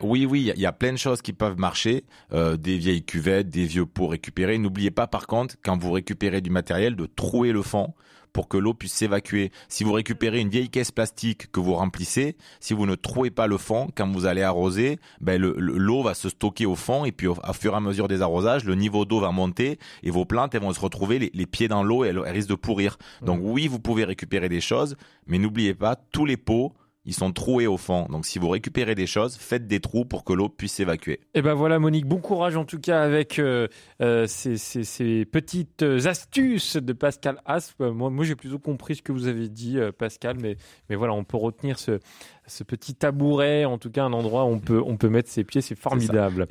[0.00, 2.56] Oui, oui, il y a- il y, a plein de choses qui peuvent marcher, euh,
[2.56, 4.56] des vieilles cuvettes, des vieux pots récupérés.
[4.58, 7.94] N'oubliez pas, par contre, quand vous récupérez du matériel, de trouer le fond
[8.32, 9.50] pour que l'eau puisse s'évacuer.
[9.68, 13.46] Si vous récupérez une vieille caisse plastique que vous remplissez, si vous ne trouez pas
[13.46, 17.26] le fond, quand vous allez arroser, ben l'eau va se stocker au fond et puis
[17.26, 20.54] au, fur et à mesure des arrosages, le niveau d'eau va monter et vos plantes
[20.54, 22.98] elles vont se retrouver les, pieds dans l'eau et elles, risquent de pourrir.
[23.22, 26.72] Donc oui, vous pouvez récupérer des choses, mais n'oubliez pas, tous les pots
[27.04, 28.06] ils sont troués au fond.
[28.10, 31.14] Donc si vous récupérez des choses, faites des trous pour que l'eau puisse s'évacuer.
[31.14, 33.68] Et eh ben voilà Monique, bon courage en tout cas avec euh,
[34.02, 37.80] euh, ces, petites astuces de Pascal Asp.
[37.80, 40.56] Moi, moi j'ai plutôt compris ce que vous avez dit euh, Pascal, mais,
[40.90, 41.98] mais voilà, on peut retenir ce,
[42.46, 45.44] ce petit tabouret, en tout cas un endroit où on peut, on peut mettre ses
[45.44, 46.46] pieds, c'est formidable.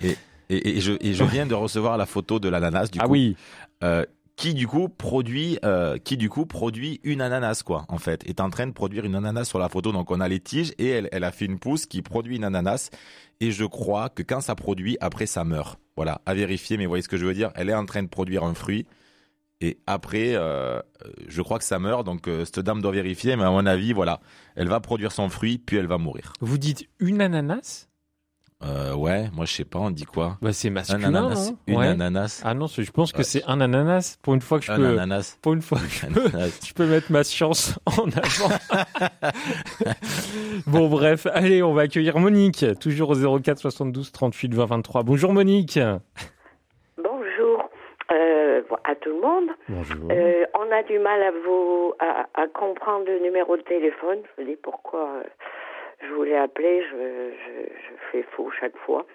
[0.50, 3.36] Et, je, et je viens de recevoir la photo de l'ananas du ah oui
[4.38, 8.40] qui du coup produit euh, qui du coup produit une ananas quoi en fait est
[8.40, 9.92] en train de produire une ananas sur la photo.
[9.92, 12.46] Donc on a les tiges et elle, elle a fait une pousse qui produit une
[12.46, 12.92] ananas.
[13.42, 15.80] Et je crois que quand ça produit après ça meurt.
[15.98, 17.52] Voilà à vérifier mais vous voyez ce que je veux dire?
[17.56, 18.86] Elle est en train de produire un fruit
[19.60, 20.80] et après euh,
[21.28, 22.06] je crois que ça meurt.
[22.06, 24.22] Donc euh, cette dame doit vérifier mais à mon avis voilà
[24.56, 26.34] elle va produire son fruit puis elle va mourir.
[26.42, 27.87] Vous dites une ananas?
[28.64, 30.38] Euh, ouais, moi je sais pas, on dit quoi?
[30.42, 32.42] Bah c'est masculin, un ananas, Une ananas.
[32.44, 34.18] Ah non, je pense que c'est un ananas.
[34.24, 35.38] Pour une fois que je un peux, ananas.
[35.44, 36.30] pour une fois que je peux,
[36.66, 38.50] je peux mettre ma chance en avant.
[40.68, 45.04] bon bref, allez, on va accueillir Monique, toujours au 04 72 38 20 23.
[45.04, 45.80] Bonjour Monique.
[46.98, 47.70] Bonjour
[48.12, 49.50] euh, à tout le monde.
[49.70, 50.12] Bonjour.
[50.12, 54.20] Euh, on a du mal à vous à, à, comprendre le numéro de téléphone.
[54.40, 55.22] Je dis pourquoi.
[56.02, 59.06] Euh, je voulais appeler, je, je, je fais faux chaque fois.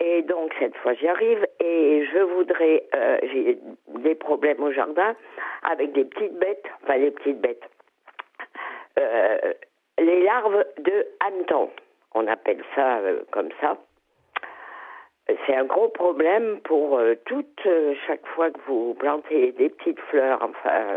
[0.00, 3.58] Et donc cette fois j'y arrive et je voudrais, euh, j'ai
[3.88, 5.16] des problèmes au jardin
[5.62, 7.64] avec des petites bêtes, enfin des petites bêtes,
[8.98, 9.54] euh,
[9.98, 11.70] les larves de hanneton,
[12.14, 13.78] on appelle ça euh, comme ça.
[15.46, 20.00] C'est un gros problème pour euh, toutes, euh, chaque fois que vous plantez des petites
[20.10, 20.96] fleurs, enfin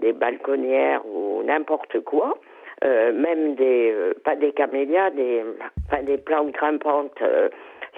[0.00, 2.38] des balconnières ou n'importe quoi.
[2.84, 5.42] Euh, même des, euh, pas des camélias, des,
[5.86, 7.48] enfin, des plantes grimpantes euh,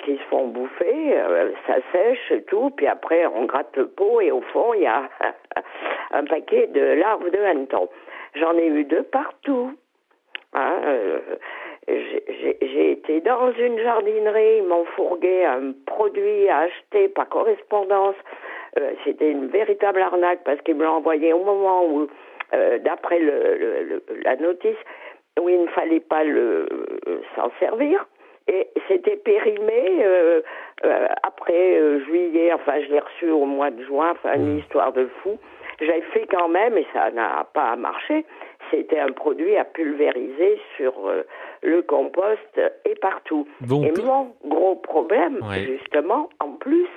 [0.05, 1.18] qui se font bouffer,
[1.66, 4.87] ça sèche et tout, puis après on gratte le pot et au fond il y
[4.87, 5.09] a
[6.12, 7.88] un paquet de larves de hanneton.
[8.35, 9.72] J'en ai eu deux partout.
[10.53, 10.81] Hein,
[11.88, 18.16] j'ai été dans une jardinerie, ils m'ont fourgué un produit à acheter par correspondance.
[19.05, 22.07] C'était une véritable arnaque parce qu'ils me l'ont envoyé au moment où
[22.55, 24.77] euh, d'après le, la notice,
[25.41, 26.67] où il ne fallait pas le
[27.35, 28.07] s'en servir.
[28.49, 30.41] Et c'était périmé euh,
[30.85, 34.59] euh, après juillet, enfin je l'ai reçu au mois de juin, enfin une mmh.
[34.59, 35.39] histoire de fou.
[35.81, 38.25] J'ai fait quand même, et ça n'a pas marché,
[38.71, 40.95] c'était un produit à pulvériser sur
[41.63, 43.47] le compost et partout.
[43.63, 46.89] et mon gros problème, justement, en plus,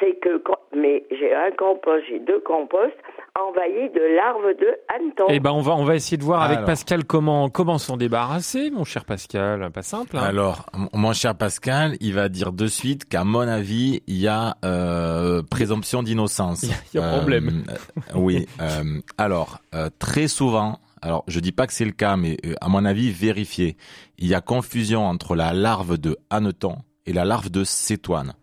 [0.00, 0.42] c'est que,
[0.76, 2.96] mais j'ai un compost, j'ai deux composts
[3.38, 5.26] envahis de larves de hanneton.
[5.28, 8.70] Eh ben, on va, on va essayer de voir avec Pascal comment, comment s'en débarrasser,
[8.70, 9.70] mon cher Pascal.
[9.70, 10.16] Pas simple.
[10.16, 10.22] Hein.
[10.22, 14.56] Alors, mon cher Pascal, il va dire de suite qu'à mon avis, il y a
[14.64, 16.64] euh, présomption d'innocence.
[16.94, 17.64] Il y a, problème.
[17.68, 17.74] Euh,
[18.14, 18.46] oui.
[18.60, 19.58] Euh, alors,
[19.98, 23.76] très souvent, alors je dis pas que c'est le cas, mais à mon avis, vérifiez.
[24.18, 28.34] Il y a confusion entre la larve de hanneton et la larve de cétoine.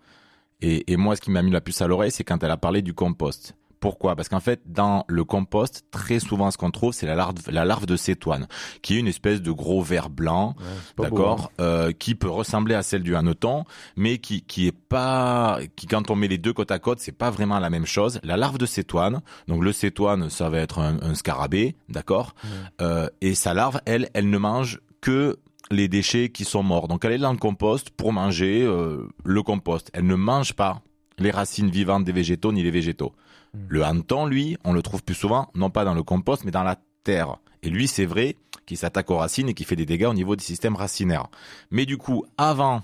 [0.64, 2.58] Et, et moi, ce qui m'a mis la puce à l'oreille, c'est quand elle a
[2.58, 3.56] parlé du compost.
[3.82, 4.16] Pourquoi?
[4.16, 7.66] Parce qu'en fait, dans le compost, très souvent, ce qu'on trouve, c'est la larve, la
[7.66, 8.48] larve de cétoine,
[8.82, 10.56] qui est une espèce de gros ver blanc,
[10.98, 11.64] d'accord, hein.
[11.64, 13.66] euh, qui peut ressembler à celle du hanneton,
[13.98, 17.12] mais qui qui est pas, qui quand on met les deux côte à côte, c'est
[17.12, 18.22] pas vraiment la même chose.
[18.24, 22.36] La larve de cétoine, donc le cétoine, ça va être un, scarabée, d'accord,
[22.80, 25.40] euh, et sa larve, elle, elle ne mange que
[25.74, 26.88] les déchets qui sont morts.
[26.88, 29.90] Donc elle est dans le compost pour manger euh, le compost.
[29.94, 30.82] Elle ne mange pas
[31.18, 33.14] les racines vivantes des végétaux ni les végétaux.
[33.54, 33.66] Hmm.
[33.68, 36.64] Le hanneton, lui, on le trouve plus souvent, non pas dans le compost, mais dans
[36.64, 37.38] la terre.
[37.62, 40.36] Et lui, c'est vrai qu'il s'attaque aux racines et qu'il fait des dégâts au niveau
[40.36, 41.28] des systèmes racinaires.
[41.72, 42.82] Mais du coup, avant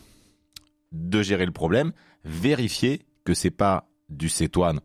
[0.92, 1.92] de gérer le problème,
[2.26, 4.80] vérifiez que c'est pas du cétoine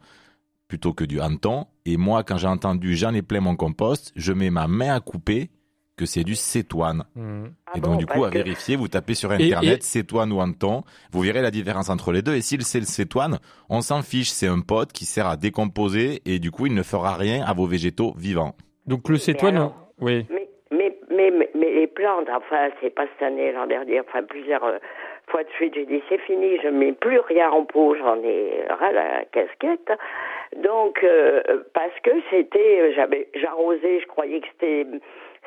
[0.69, 1.67] plutôt que du hanneton.
[1.85, 5.01] Et moi, quand j'ai entendu j'en ai plein mon compost, je mets ma main à
[5.01, 5.51] couper
[5.97, 7.05] que c'est du cétoine.
[7.15, 7.45] Mmh.
[7.47, 11.21] et ah donc, du coup, à vérifier, vous tapez sur Internet cétoine ou hanneton, vous
[11.21, 12.35] verrez la différence entre les deux.
[12.35, 16.21] Et s'il c'est le cétoine, on s'en fiche, c'est un pote qui sert à décomposer
[16.27, 18.55] et du coup, il ne fera rien à vos végétaux vivants.
[18.87, 20.27] Donc le cétoine, oui.
[20.31, 24.65] Mais, mais, mais, mais, les plantes, enfin, c'est pas cette année, l'an dernier, enfin, plusieurs
[24.65, 24.79] euh,
[25.29, 28.65] fois de suite, j'ai dit c'est fini, je mets plus rien en pot, j'en ai
[28.69, 29.91] ras la casquette.
[30.63, 34.87] Donc, euh, parce que c'était, euh, j'avais, j'arrosais, je croyais que c'était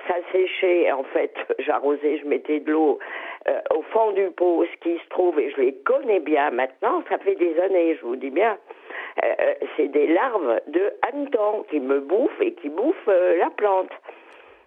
[0.07, 2.99] ça séchait, en fait, j'arrosais, je mettais de l'eau
[3.47, 7.03] euh, au fond du pot, ce qui se trouve, et je les connais bien maintenant,
[7.09, 8.57] ça fait des années, je vous dis bien,
[9.23, 13.91] euh, c'est des larves de hanneton qui me bouffent et qui bouffent euh, la plante.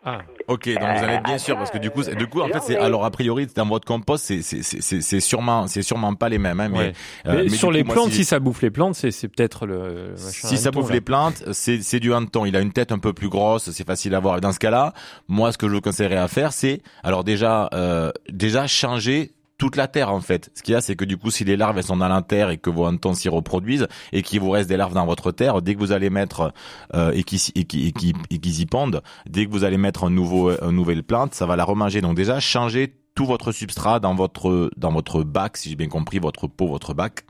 [0.02, 2.40] Ah, Ok, donc vous en êtes bien sûr parce que du coup, c'est- du coup,
[2.40, 5.66] en fait, c'est alors a priori dans votre compost, c'est c'est c'est c'est- c'est sûrement
[5.66, 6.92] c'est sûrement pas les mêmes, hein, mais, ouais.
[7.26, 9.10] euh, Mais mais sur les coup, moi, plantes, si- si ça bouffe les plantes, c'est
[9.10, 10.14] c'est peut-être le.
[10.16, 10.94] Si ça bouffe là.
[10.94, 12.46] les plantes, c'est c'est du hanneton.
[12.46, 14.38] Il a une tête un peu plus grosse, c'est facile à voir.
[14.38, 14.94] Et dans ce cas-là,
[15.28, 19.76] moi, ce que je vous conseillerais à faire, c'est alors déjà euh, déjà changer toute
[19.76, 20.50] la terre en fait.
[20.54, 22.22] Ce qu'il y a, c'est que du coup, si les larves elles sont dans la
[22.22, 25.30] terre et que vos hannetons s'y reproduisent et qu'il vous reste des larves dans votre
[25.32, 26.52] terre, dès que vous allez mettre
[26.94, 29.76] euh, et qu'ils et qui, et qui, et qu'ils y pondent, dès que vous allez
[29.76, 32.00] mettre un nouveau un nouvelle plante, ça va la remanger.
[32.00, 36.18] Donc déjà, changer tout votre substrat dans votre dans votre bac, si j'ai bien compris,
[36.18, 37.20] votre pot, votre bac.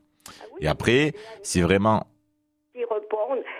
[0.60, 1.12] Et après,
[1.42, 2.06] si vraiment
[2.74, 2.84] Qui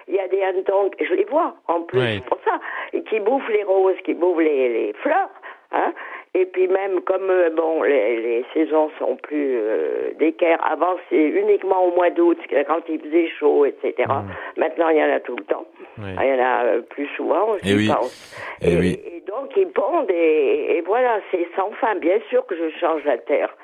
[0.07, 2.61] il y a des hannetons, je les vois en plus, c'est pour ça,
[2.93, 5.31] et qui bouffent les roses, qui bouffent les, les fleurs.
[5.73, 5.93] Hein
[6.35, 11.17] et puis même comme euh, bon les, les saisons sont plus euh, d'équerre, avant c'est
[11.43, 14.09] uniquement au mois d'août quand il faisait chaud, etc.
[14.57, 15.67] Maintenant il y en a tout le temps.
[15.99, 16.15] Ouais.
[16.23, 17.89] Il y en a euh, plus souvent, Eh je oui.
[17.89, 18.57] pense.
[18.63, 19.01] Eh et, oui.
[19.05, 21.95] et donc ils pondent et, et voilà, c'est sans fin.
[21.97, 23.55] Bien sûr que je change la terre.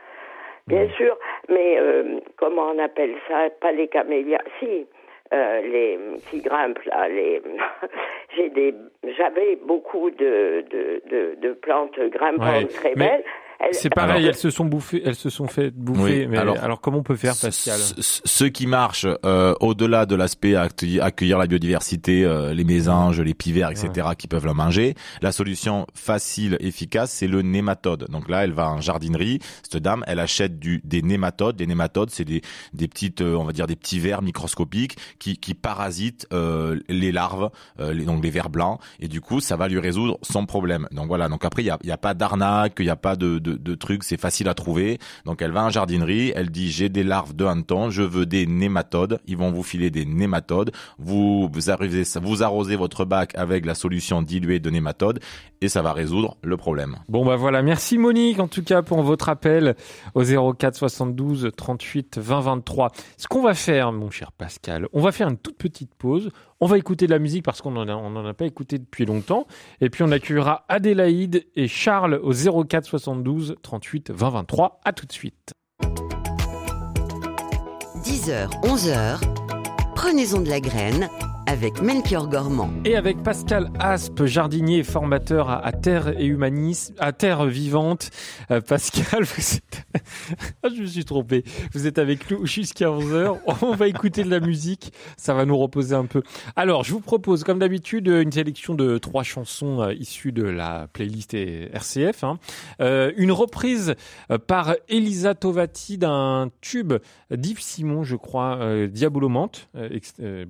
[0.66, 1.16] Bien sûr,
[1.48, 3.48] mais euh, comment on appelle ça?
[3.60, 4.84] Pas les camélias, si,
[5.32, 5.98] euh, les
[6.30, 7.08] qui grimpent là.
[7.08, 7.42] Les,
[8.36, 8.74] j'ai des,
[9.16, 13.24] j'avais beaucoup de de, de, de plantes grimpantes Ouais, très mais belles.
[13.72, 16.20] C'est pareil, Alors- elles se sont bouffées, elles se sont fait bouffer.
[16.22, 20.14] Oui, mais alors, alors- comment on peut faire, Pascal Ce- qui marchent euh, au-delà de
[20.14, 24.94] l'aspect accueillir, accueillir la biodiversité, euh, les mésanges, les pivers, etc., qui peuvent la manger,
[25.20, 28.06] la solution facile, efficace, c'est le nématode.
[28.10, 29.40] Donc là, elle va en jardinerie.
[29.68, 31.58] Cette dame, elle achète du, des nématodes.
[31.58, 32.42] Les nématodes, c'est des,
[32.72, 37.10] des petites, euh, on va dire des petits vers microscopiques qui, qui parasitent euh, les
[37.10, 38.78] larves, euh, les, donc les vers blancs.
[39.00, 40.86] Et du coup, ça va lui résoudre son problème.
[40.92, 41.28] Donc voilà.
[41.28, 43.38] Donc après, il y a, il y a pas d'arnaque, il y a pas de,
[43.38, 44.04] de, de trucs.
[44.04, 44.98] C'est facile à trouver.
[45.24, 48.46] Donc elle va en jardinerie, elle dit j'ai des larves de hanneton, je veux des
[48.46, 49.20] nématodes.
[49.26, 50.72] Ils vont vous filer des nématodes.
[50.98, 55.20] Vous vous arrivez, vous arrosez votre bac avec la solution diluée de nématodes
[55.60, 56.96] et ça va résoudre le problème.
[57.08, 59.74] Bon bah voilà, merci Monique en tout cas pour votre appel
[60.14, 62.92] au 04 72 38 20 23.
[63.16, 66.30] Ce qu'on va faire, mon cher Pascal, on va faire une toute petite pause.
[66.60, 68.78] On va écouter de la musique parce qu'on en a, on en a pas écouté
[68.78, 69.46] depuis longtemps.
[69.80, 72.32] Et puis on accueillera Adélaïde et Charles au
[72.64, 74.80] 04 72 38 20 23.
[74.84, 75.52] À tout de suite.
[78.02, 79.20] 10h, 11h,
[79.94, 81.10] prenez-en de la graine
[81.46, 82.70] avec Melchior Gormand.
[82.84, 88.10] Et avec Pascal Aspe, jardinier et formateur à, Terre et Humanisme, à Terre Vivante.
[88.50, 89.24] Euh, Pascal.
[90.62, 91.44] Ah, je me suis trompé.
[91.72, 93.38] Vous êtes avec nous jusqu'à 11h.
[93.62, 94.92] On va écouter de la musique.
[95.16, 96.22] Ça va nous reposer un peu.
[96.56, 100.88] Alors, je vous propose, comme d'habitude, une sélection de trois chansons euh, issues de la
[100.92, 102.24] playlist RCF.
[102.24, 102.38] hein.
[102.80, 103.94] Euh, une reprise
[104.46, 106.94] par Elisa Tovati d'un tube
[107.30, 109.68] d'Yves Simon, je crois, Diabolomante,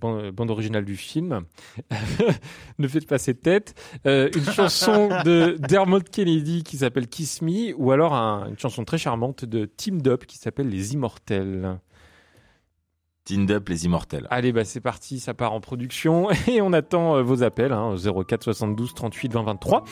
[0.00, 1.42] bande originale du film.
[2.78, 3.74] ne faites pas cette tête.
[4.06, 8.84] Euh, une chanson de Dermot Kennedy qui s'appelle Kiss Me, ou alors un- une chanson
[8.86, 11.78] très charmante de Team Up qui s'appelle Les Immortels.
[13.24, 14.28] Tind up les immortels.
[14.30, 17.92] Allez, bah c'est parti, ça part en production et on attend euh, vos appels hein,
[17.92, 19.82] au 04 72 38 20 23.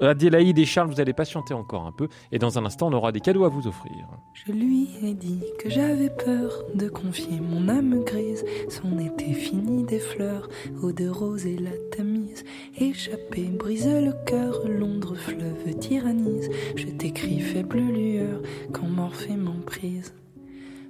[0.00, 3.12] Adélaïde et Charles, vous allez patienter encore un peu et dans un instant, on aura
[3.12, 3.92] des cadeaux à vous offrir.
[4.34, 8.44] Je lui ai dit que j'avais peur de confier mon âme grise.
[8.68, 10.48] Son été fini des fleurs,
[10.82, 12.44] eau de rose et la tamise.
[12.78, 16.50] Échappé, brise le cœur, Londres fleuve tyrannise.
[16.76, 18.40] Je t'écris faible lueur
[18.72, 20.12] quand Morphée m'emprise.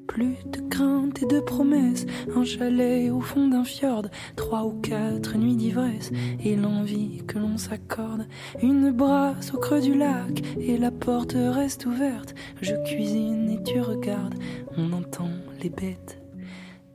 [0.06, 5.36] Plus de crainte et de promesses, un chalet au fond d'un fjord, trois ou quatre
[5.36, 6.10] nuits d'ivresse,
[6.42, 8.26] et l'envie que l'on s'accorde.
[8.62, 12.34] Une brasse au creux du lac, et la porte reste ouverte.
[12.60, 14.36] Je cuisine et tu regardes,
[14.76, 15.30] on entend
[15.62, 16.25] les bêtes.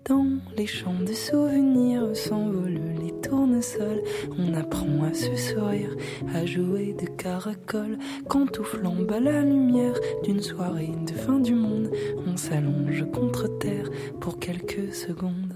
[0.05, 0.25] Dans
[0.57, 4.01] les champs de souvenirs s'envolent les tournesols.
[4.37, 5.95] On apprend à se sourire,
[6.33, 7.99] à jouer de caracol.
[8.27, 11.91] Quand tout flambe à la lumière d'une soirée de fin du monde,
[12.25, 15.50] on s'allonge contre terre pour quelques secondes.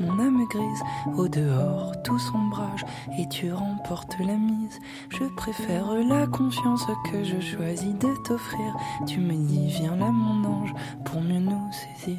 [0.00, 0.82] Mon âme grise.
[1.16, 2.84] Au dehors, tout sombrage
[3.18, 4.78] et tu remportes la mise.
[5.10, 8.74] Je préfère la confiance que je choisis de t'offrir.
[9.06, 10.74] Tu me dis, viens là, mon ange,
[11.04, 12.18] pour mieux nous saisir.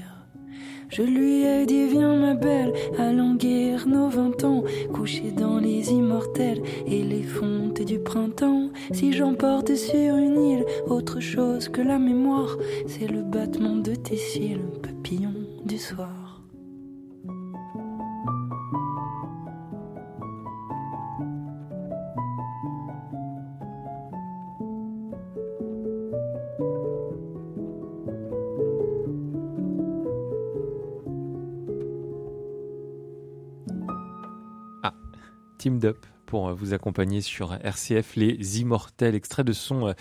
[0.89, 5.91] Je lui ai dit viens ma belle, allons guérir nos vingt ans, couchés dans les
[5.91, 8.69] immortels et les fontes du printemps.
[8.91, 14.17] Si j'emporte sur une île autre chose que la mémoire, c'est le battement de tes
[14.17, 16.18] cils, papillon du soir.
[35.59, 39.93] Team Up pour euh, vous accompagner sur RCF Les Immortels, extrait de son euh,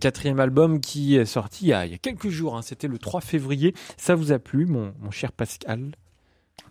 [0.00, 2.62] quatrième album qui est sorti il y a, quelques jours, hein.
[2.62, 3.74] c'était le 3 février.
[3.96, 5.92] Ça vous a plu, mon, cher Pascal?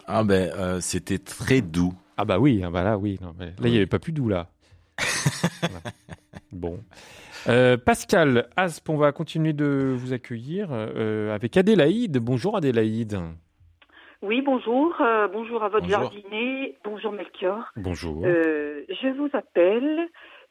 [0.07, 1.93] Ah ben, euh, c'était très doux.
[2.17, 4.49] Ah bah oui, ah bah là oui, là il n'y avait pas plus doux là.
[6.51, 6.79] Bon.
[7.85, 12.17] Pascal Asp, on va continuer de vous accueillir avec Adélaïde.
[12.17, 13.17] Bonjour Adélaïde.
[14.21, 15.01] Oui, bonjour.
[15.01, 16.77] Euh, bonjour à votre jardinier.
[16.83, 17.71] Bonjour Melchior.
[17.75, 18.21] Bonjour.
[18.23, 20.07] Euh, je vous appelle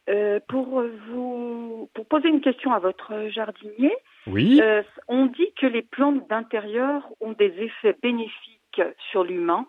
[0.09, 3.95] euh, pour vous pour poser une question à votre jardinier.
[4.27, 4.61] Oui.
[5.07, 9.67] on dit que les plantes d'intérieur ont des effets bénéfiques sur l'humain,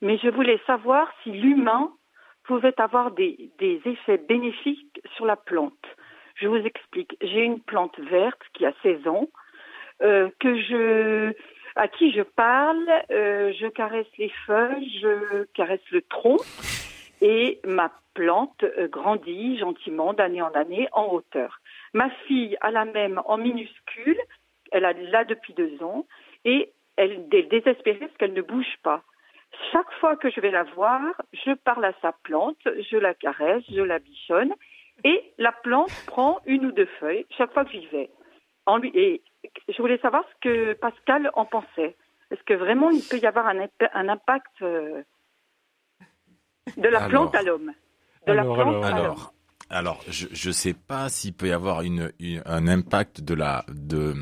[0.00, 1.90] mais je voulais savoir si l'humain
[2.44, 5.84] pouvait avoir des, des effets bénéfiques sur la plante.
[6.36, 7.16] Je vous explique.
[7.20, 9.26] J'ai une plante verte qui a 16 ans
[10.00, 11.32] que je
[11.76, 16.38] à qui je parle, euh, je caresse les feuilles, je caresse le tronc
[17.20, 21.60] et ma plante euh, grandit gentiment d'année en année en hauteur.
[21.92, 24.18] Ma fille a la même en minuscule,
[24.70, 26.06] elle a là depuis deux ans
[26.44, 29.02] et elle est désespérée parce qu'elle ne bouge pas.
[29.72, 31.00] Chaque fois que je vais la voir,
[31.32, 34.52] je parle à sa plante, je la caresse, je la bichonne
[35.02, 38.10] et la plante prend une ou deux feuilles chaque fois que j'y vais.
[38.66, 39.22] En lui, et
[39.68, 41.96] je voulais savoir ce que Pascal en pensait.
[42.30, 45.02] Est-ce que vraiment il peut y avoir un, un impact euh,
[46.76, 47.72] de la plante à l'homme?
[48.26, 49.16] De la plante à l'homme.
[49.70, 52.10] alors, je ne sais pas s'il peut y avoir une,
[52.46, 54.14] un impact de la de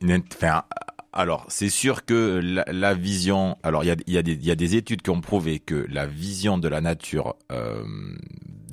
[0.00, 0.64] une, enfin,
[1.12, 4.54] alors c'est sûr que la, vision, alors il y a, y, a des, y a
[4.54, 7.84] des études qui ont prouvé que la vision de la nature euh,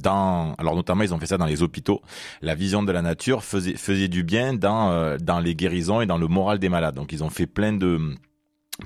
[0.06, 2.02] alors notamment ils ont fait ça dans les hôpitaux,
[2.42, 6.06] la vision de la nature faisait, faisait du bien dans, euh, dans les guérisons et
[6.06, 6.96] dans le moral des malades.
[6.96, 8.16] Donc ils ont fait plein de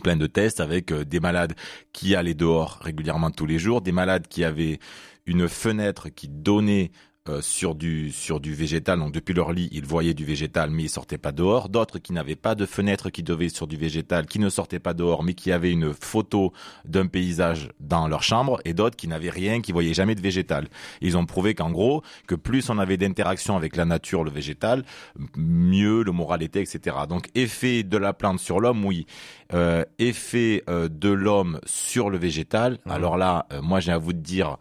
[0.04, 1.54] plein de tests avec euh, des malades
[1.91, 4.80] qui allaient dehors régulièrement tous les jours, des malades qui avaient
[5.26, 6.91] une fenêtre qui donnait
[7.29, 8.97] euh, sur du sur du végétal.
[8.97, 11.69] Donc depuis leur lit, ils voyaient du végétal, mais ils sortaient pas dehors.
[11.69, 14.95] D'autres qui n'avaient pas de fenêtre qui devaient sur du végétal, qui ne sortaient pas
[14.95, 16.51] dehors, mais qui avaient une photo
[16.84, 20.67] d'un paysage dans leur chambre, et d'autres qui n'avaient rien, qui voyaient jamais de végétal.
[20.99, 24.84] Ils ont prouvé qu'en gros, que plus on avait d'interaction avec la nature, le végétal,
[25.38, 26.95] mieux le moral était, etc.
[27.07, 29.05] Donc effet de la plante sur l'homme, oui.
[29.53, 32.79] Euh, effet euh, de l'homme sur le végétal.
[32.89, 34.57] Alors là, moi j'ai à vous dire.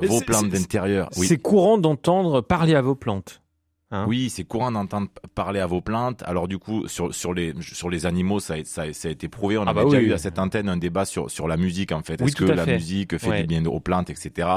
[0.00, 1.08] Vos plantes d'intérieur.
[1.16, 1.26] Oui.
[1.26, 3.42] C'est courant d'entendre parler à vos plantes.
[3.90, 6.22] Hein oui, c'est courant d'entendre parler à vos plantes.
[6.26, 9.56] Alors du coup, sur, sur les sur les animaux, ça, ça, ça a été prouvé.
[9.56, 11.92] On ah avait bah déjà eu à cette antenne un débat sur sur la musique
[11.92, 12.20] en fait.
[12.20, 14.48] Est-ce que la musique fait du bien aux plantes, etc.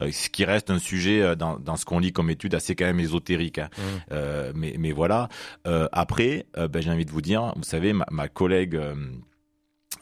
[0.00, 2.74] Euh, ce qui reste un sujet euh, dans, dans ce qu'on lit comme étude assez
[2.74, 3.58] quand même ésotérique.
[3.58, 3.68] Hein.
[3.76, 3.82] Mmh.
[4.12, 5.28] Euh, mais mais voilà.
[5.66, 8.80] Euh, après, euh, ben, j'ai envie de vous dire, vous savez, ma, ma collègue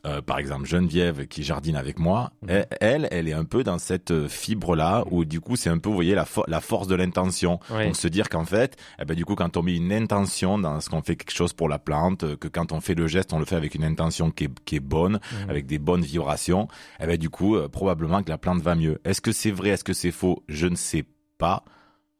[0.04, 2.64] euh, par exemple Geneviève qui jardine avec moi, mhm.
[2.80, 5.88] elle, elle est un peu dans cette euh, fibre-là où du coup c'est un peu,
[5.88, 7.58] vous voyez, la, la force de l'intention.
[7.70, 10.80] Donc se dire qu'en fait, eh ben, du coup quand on met une intention dans
[10.80, 13.32] ce qu'on fait quelque chose pour la plante, euh, que quand on fait le geste,
[13.32, 15.50] on le fait avec une intention qui est, qui est bonne, mhm.
[15.50, 16.68] avec des bonnes vibrations,
[17.00, 19.00] eh ben, du coup probablement que la plante va mieux.
[19.04, 20.44] Est-ce que c'est vrai, est-ce que c'est faux?
[20.48, 21.04] Je ne sais
[21.38, 21.64] pas.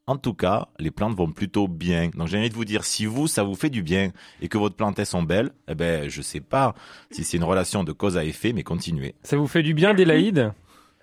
[0.09, 2.11] En tout cas, les plantes vont plutôt bien.
[2.14, 4.57] Donc j'ai envie de vous dire, si vous, ça vous fait du bien et que
[4.57, 6.75] votre plante, elles sont belles, eh ben, je sais pas
[7.11, 9.16] si c'est une relation de cause à effet, mais continuez.
[9.25, 10.53] Ça vous fait du bien, Délaïde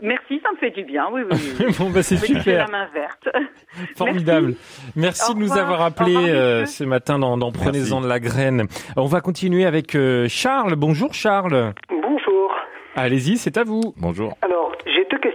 [0.02, 1.66] Merci, ça me fait du bien, oui, oui.
[1.80, 2.66] bon, bah, c'est super.
[2.66, 3.28] la main verte.
[3.98, 4.56] Formidable.
[4.96, 8.68] Merci, de nous avoir appelés euh, ce matin dans, dans Prenez-en de la graine.
[8.96, 10.76] On va continuer avec euh, Charles.
[10.78, 11.74] Bonjour, Charles.
[11.90, 12.56] Bonjour.
[12.96, 13.94] Allez-y, c'est à vous.
[13.98, 14.38] Bonjour.
[14.42, 15.33] Alors, j'ai deux questions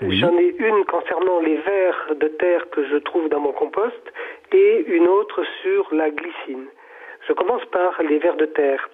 [0.00, 4.00] J'en ai une concernant les vers de terre que je trouve dans mon compost
[4.52, 6.66] et une autre sur la glycine.
[7.26, 8.88] Je commence par les vers de terre.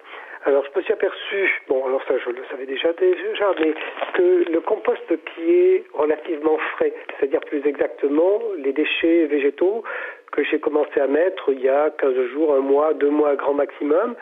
[0.45, 3.73] Alors, je me suis aperçu, bon, alors ça, je le savais déjà, déjà, mais
[4.13, 9.83] que le compost qui est relativement frais, c'est-à-dire plus exactement les déchets végétaux
[10.31, 13.53] que j'ai commencé à mettre il y a 15 jours, un mois, deux mois grand
[13.53, 14.15] maximum,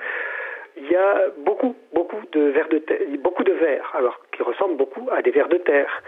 [0.78, 4.78] il y a beaucoup, beaucoup de vers de terre, beaucoup de vers, alors qui ressemblent
[4.78, 6.04] beaucoup à des vers de terre.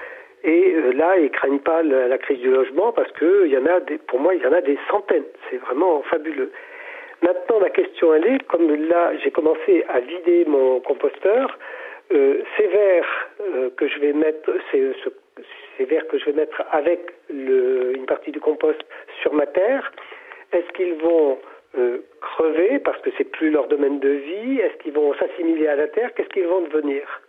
[0.45, 3.65] Et euh, là, ils craignent pas la, crise du logement parce que il y en
[3.65, 5.25] a des, pour moi, il y en a des centaines.
[5.49, 6.51] C'est vraiment fabuleux.
[7.23, 11.57] Maintenant, ma question, elle est, comme là, j'ai commencé à vider mon composteur,
[12.13, 14.93] euh, ces verres euh, que je vais mettre, ces,
[15.83, 18.79] verres que je vais mettre avec une partie du compost
[19.23, 19.91] sur ma terre,
[20.53, 21.39] est-ce qu'ils vont
[22.21, 24.59] crever parce que c'est plus leur domaine de vie?
[24.59, 26.13] Est-ce qu'ils vont s'assimiler à la terre?
[26.13, 27.21] Qu'est-ce qu'ils vont devenir?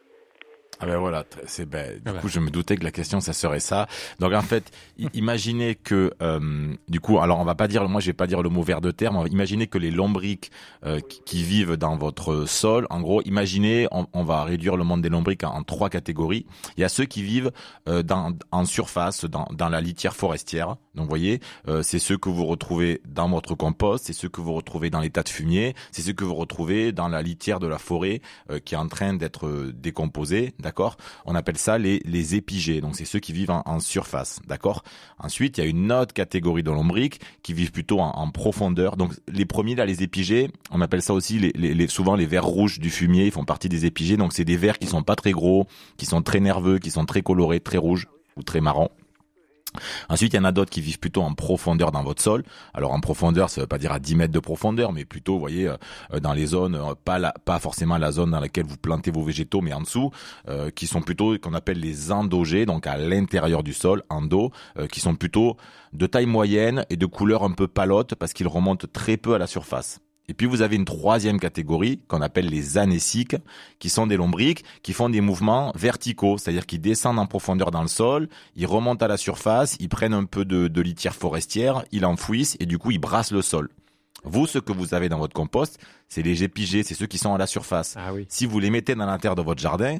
[0.79, 3.61] Ah ben voilà, c'est ben, du coup je me doutais que la question ça serait
[3.61, 3.87] ça.
[4.20, 4.70] Donc en fait,
[5.14, 8.43] imaginez que euh, du coup, alors on va pas dire, moi je vais pas dire
[8.43, 10.51] le mot ver de terre, mais imaginez que les lombriques
[10.85, 15.09] euh, qui, vivent dans votre sol, en gros, imaginez, on, va réduire le monde des
[15.09, 16.45] lombriques en, trois catégories.
[16.77, 17.53] Il y a ceux qui vivent
[17.89, 20.77] euh, dans, en surface, dans, dans la litière forestière.
[20.95, 21.41] Donc vous voyez,
[21.83, 25.11] c'est ceux que vous retrouvez dans votre compost, c'est ceux que vous retrouvez dans les
[25.11, 28.22] tas de fumier, c'est ceux que vous retrouvez dans la litière de la forêt
[28.64, 30.96] qui est en train d'être décomposée d'accord?
[31.26, 34.82] On appelle ça les, les épigés, donc c'est ceux qui vivent en, surface, d'accord?
[35.20, 38.96] Ensuite, il y a une autre catégorie de lombriques qui vivent plutôt en, profondeur.
[38.96, 42.44] Donc les premiers, là, les épigés, on appelle ça aussi les, les, souvent les vers
[42.44, 45.14] rouges du fumier, ils font partie des épigés, donc c'est des vers qui sont pas
[45.14, 48.90] très gros, qui sont très nerveux, qui sont très colorés, très rouges ou très marrons.
[50.09, 52.43] Ensuite, il y en a d'autres qui vivent plutôt en profondeur dans votre sol.
[52.74, 55.41] Alors en profondeur, ça veut pas dire à 10 mètres de profondeur, mais plutôt, vous
[55.41, 58.77] voyez, euh, dans les zones, euh, pas, la, pas forcément la zone dans laquelle vous
[58.77, 60.11] plantez vos végétaux, mais en dessous,
[60.49, 64.53] euh, qui sont plutôt qu'on appelle les endogés, donc à l'intérieur du sol, endo,
[64.91, 65.57] qui sont plutôt
[65.93, 69.39] de taille moyenne et de couleur un peu palote parce qu'ils remontent très peu à
[69.39, 70.01] la surface.
[70.29, 73.37] Et puis vous avez une troisième catégorie qu'on appelle les anéciques,
[73.79, 77.83] qui sont des lombriques qui font des mouvements verticaux, c'est-à-dire qu'ils descendent en profondeur dans
[77.83, 82.05] le sol, ils remontent à la surface, ils prennent un peu de, litière forestière, ils
[82.05, 83.68] enfouissent et du coup ils brassent le sol.
[84.24, 87.35] Vous, ce que vous avez dans votre compost, c'est les épigés, c'est ceux qui sont
[87.35, 87.95] à la surface.
[87.97, 88.27] Ah oui.
[88.29, 89.99] Si vous les mettez dans la terre de votre jardin,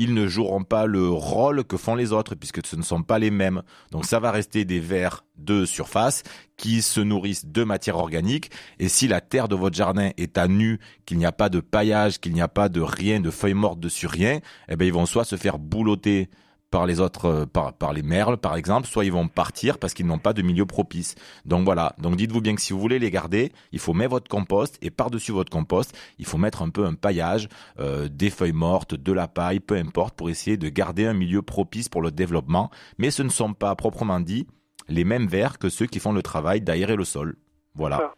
[0.00, 3.18] ils ne joueront pas le rôle que font les autres puisque ce ne sont pas
[3.18, 3.62] les mêmes.
[3.90, 6.22] Donc ça va rester des vers de surface
[6.56, 10.48] qui se nourrissent de matière organique et si la terre de votre jardin est à
[10.48, 13.52] nu, qu'il n'y a pas de paillage, qu'il n'y a pas de rien, de feuilles
[13.52, 14.40] mortes dessus rien,
[14.70, 16.30] eh ben ils vont soit se faire boulotter
[16.70, 19.94] par les autres, euh, par, par les merles par exemple, soit ils vont partir parce
[19.94, 21.14] qu'ils n'ont pas de milieu propice.
[21.44, 24.28] Donc voilà, donc dites-vous bien que si vous voulez les garder, il faut mettre votre
[24.28, 27.48] compost et par-dessus votre compost, il faut mettre un peu un paillage,
[27.78, 31.42] euh, des feuilles mortes, de la paille, peu importe, pour essayer de garder un milieu
[31.42, 32.70] propice pour le développement.
[32.98, 34.46] Mais ce ne sont pas proprement dit
[34.88, 37.36] les mêmes vers que ceux qui font le travail d'aérer le sol.
[37.74, 38.12] Voilà.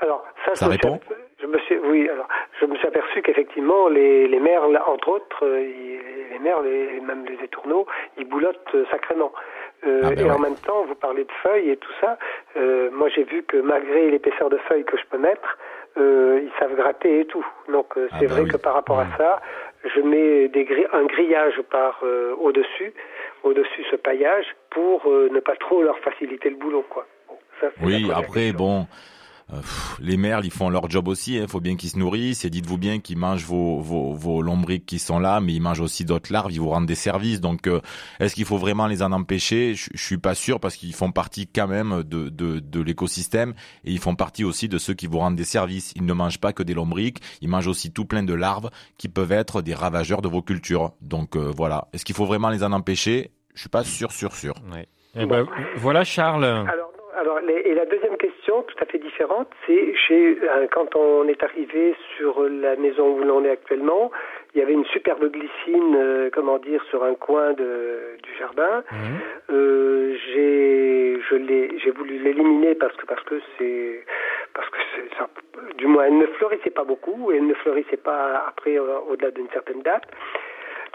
[0.00, 1.00] Alors, ça, ça répond?
[1.42, 2.28] Je me suis, oui, alors,
[2.60, 5.66] je me suis aperçu qu'effectivement, les, les merles, entre autres, euh,
[6.30, 7.86] les merles et même les étourneaux,
[8.16, 9.32] ils boulottent euh, sacrément.
[9.84, 12.16] Euh, ah, ben et en même temps, vous parlez de feuilles et tout ça.
[12.56, 15.58] Euh, moi, j'ai vu que malgré l'épaisseur de feuilles que je peux mettre,
[15.98, 17.44] euh, ils savent gratter et tout.
[17.68, 19.40] Donc, euh, ah, c'est ben vrai que par rapport à ça,
[19.84, 22.04] je mets des un grillage par
[22.38, 22.94] au-dessus,
[23.42, 27.04] au-dessus ce paillage, pour ne pas trop leur faciliter le boulot, quoi.
[27.60, 28.86] ça, oui, après, bon.
[29.52, 29.60] Euh,
[30.00, 31.34] les merles, ils font leur job aussi.
[31.34, 31.46] Il hein.
[31.48, 32.44] faut bien qu'ils se nourrissent.
[32.44, 35.80] Et dites-vous bien qu'ils mangent vos, vos, vos, lombriques qui sont là, mais ils mangent
[35.80, 36.52] aussi d'autres larves.
[36.52, 37.40] Ils vous rendent des services.
[37.40, 37.80] Donc, euh,
[38.20, 39.74] est-ce qu'il faut vraiment les en empêcher?
[39.74, 43.54] Je, je suis pas sûr parce qu'ils font partie quand même de, de, de l'écosystème
[43.84, 45.92] et ils font partie aussi de ceux qui vous rendent des services.
[45.96, 47.18] Ils ne mangent pas que des lombriques.
[47.40, 50.92] Ils mangent aussi tout plein de larves qui peuvent être des ravageurs de vos cultures.
[51.00, 51.88] Donc euh, voilà.
[51.92, 53.30] Est-ce qu'il faut vraiment les en empêcher?
[53.54, 54.54] Je suis pas sûr, sûr, sûr.
[55.14, 55.46] Eh ben,
[55.76, 56.44] voilà, Charles.
[56.44, 61.28] Alors, alors, et la deuxième question, tout à fait différente, c'est chez euh, quand on
[61.28, 64.10] est arrivé sur la maison où l'on est actuellement,
[64.54, 68.82] il y avait une superbe glycine, euh, comment dire, sur un coin de, du jardin.
[68.90, 69.20] Mhm.
[69.50, 74.04] Euh, j'ai, je l'ai, j'ai voulu l'éliminer parce que parce que c'est
[74.54, 78.44] parce que c'est, du moins elle ne fleurissait pas beaucoup, et elle ne fleurissait pas
[78.48, 80.04] après au-delà d'une certaine date.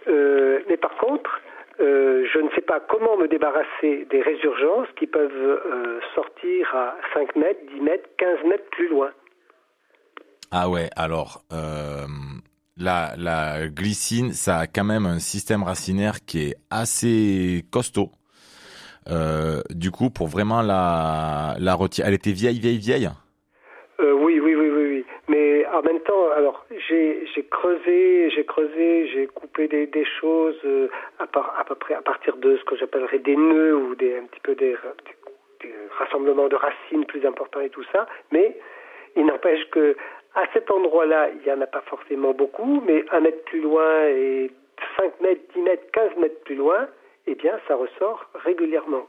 [0.08, 1.42] mais par contre,
[1.80, 6.96] euh, je ne sais pas comment me débarrasser des résurgences qui peuvent euh, sortir à
[7.14, 9.12] 5 mètres, 10 mètres, 15 mètres plus loin.
[10.52, 12.08] Ah ouais, alors euh,
[12.78, 18.10] la, glycine, ça a quand même un système racinaire qui est assez costaud.
[19.70, 23.10] du coup, pour vraiment la, la retirer, elle était vieille, vieille, vieille
[24.00, 25.06] Oui, oui, oui, oui, oui.
[25.28, 31.28] Mais en même temps, alors j'ai creusé, j'ai creusé, j'ai coupé des, choses euh, à,
[31.28, 31.54] par,
[32.04, 34.76] partir de ce que j'appellerais des nœuds ou des un petit peu des,
[35.62, 38.08] des, rassemblements de racines plus importants et tout ça.
[38.32, 38.58] Mais
[39.16, 39.96] il n'empêche que
[40.34, 44.08] à cet endroit-là, il n'y en a pas forcément beaucoup, mais un mètre plus loin
[44.08, 44.50] et
[44.98, 46.88] 5 mètres, 10 mètres, 15 mètres plus loin,
[47.28, 49.08] eh bien, ça ressort régulièrement.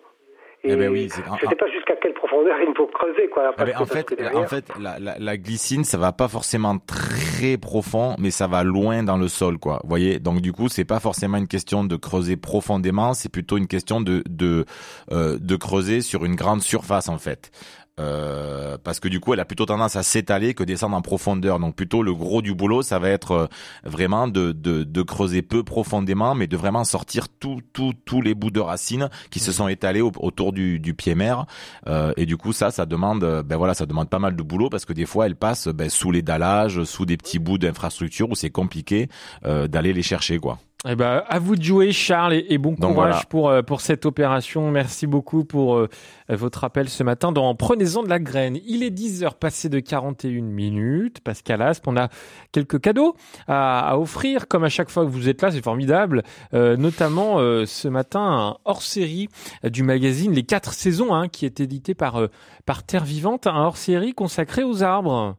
[0.64, 3.28] Eh ben oui, je ne sais pas jusqu'à quelle profondeur il faut creuser.
[3.28, 6.78] Quoi, eh ben, en fait, en fait la, la, la, glycine, ça va pas forcément
[6.78, 9.58] très profond, mais ça va loin dans le sol.
[9.58, 9.80] quoi.
[9.84, 10.18] Vous voyez?
[10.18, 14.00] Donc du coup, c'est pas forcément une question de creuser profondément, c'est plutôt une question
[14.00, 14.64] de, de,
[15.12, 17.50] euh, de creuser sur une grande surface en fait.
[17.98, 21.58] Euh, parce que du coup, elle a plutôt tendance à s'étaler que descendre en profondeur.
[21.58, 23.46] Donc plutôt le gros du boulot, ça va être euh,
[23.84, 28.34] vraiment de, de, de creuser peu profondément, mais de vraiment sortir tous tout, tous les
[28.34, 31.46] bouts de racines qui se sont étalés autour du, du pied mère.
[31.86, 34.70] Euh, et du coup, ça, ça demande, ben voilà, ça demande pas mal de boulot
[34.70, 38.30] parce que des fois, elle passe ben, sous les dallages, sous des petits bouts d'infrastructure
[38.30, 39.08] où c'est compliqué
[39.44, 40.58] euh, d'aller les chercher, quoi.
[40.86, 44.70] Eh ben, à vous de jouer, Charles, et, bon courage pour euh, pour cette opération.
[44.70, 45.88] Merci beaucoup pour euh,
[46.28, 48.60] votre appel ce matin dans Prenez-en de la graine.
[48.64, 51.20] Il est 10 heures passées de 41 minutes.
[51.20, 52.10] Pascal Asp, on a
[52.52, 53.16] quelques cadeaux
[53.48, 56.22] à, à, offrir, comme à chaque fois que vous êtes là, c'est formidable.
[56.54, 59.26] Euh, notamment ce matin, un hors-série
[59.64, 62.22] du magazine Les Quatre Saisons, hein, qui est édité par
[62.66, 65.34] par Terre Vivante, un hors-série consacré aux arbres.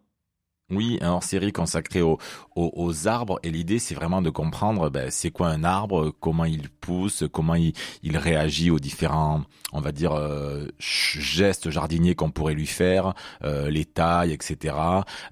[0.72, 2.20] Oui, un hors-série consacré aux,
[2.56, 3.40] aux, arbres.
[3.42, 7.56] Et l'idée, c'est vraiment de comprendre ben, c'est quoi un arbre, comment il pousse, comment
[7.56, 9.42] il, il réagit aux différents,
[9.74, 13.14] on va dire, euh, gestes jardiniers qu'on pourrait lui faire,
[13.44, 14.76] euh, les tailles, etc.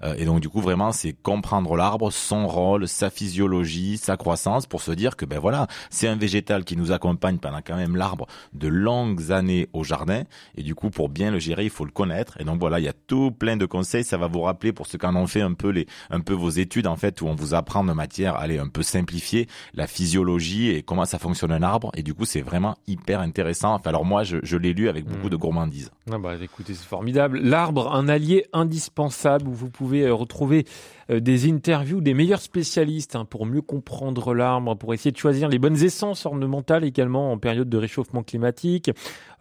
[0.02, 4.66] Euh, et donc, du coup, vraiment, c'est comprendre l'arbre, son rôle, sa physiologie, sa croissance,
[4.66, 7.94] pour se dire que, ben voilà, c'est un végétal qui nous accompagne pendant quand même
[7.94, 10.24] l'arbre de longues années au jardin.
[10.56, 12.40] Et du coup, pour bien le gérer, il faut le connaître.
[12.40, 14.02] Et donc, voilà, il y a tout plein de conseils.
[14.02, 16.34] Ça va vous rappeler pour ceux qui en ont fait un peu les, un peu
[16.34, 19.86] vos études en fait où on vous apprend de matière, allez un peu simplifier la
[19.86, 23.74] physiologie et comment ça fonctionne un arbre et du coup c'est vraiment hyper intéressant.
[23.74, 25.30] Enfin alors moi je, je l'ai lu avec beaucoup hmm.
[25.30, 25.90] de gourmandise.
[26.10, 27.38] Ah bah écoutez c'est formidable.
[27.40, 30.66] L'arbre un allié indispensable où vous pouvez euh, retrouver
[31.08, 35.58] des interviews des meilleurs spécialistes hein, pour mieux comprendre l'arbre, pour essayer de choisir les
[35.58, 38.90] bonnes essences ornementales également en période de réchauffement climatique,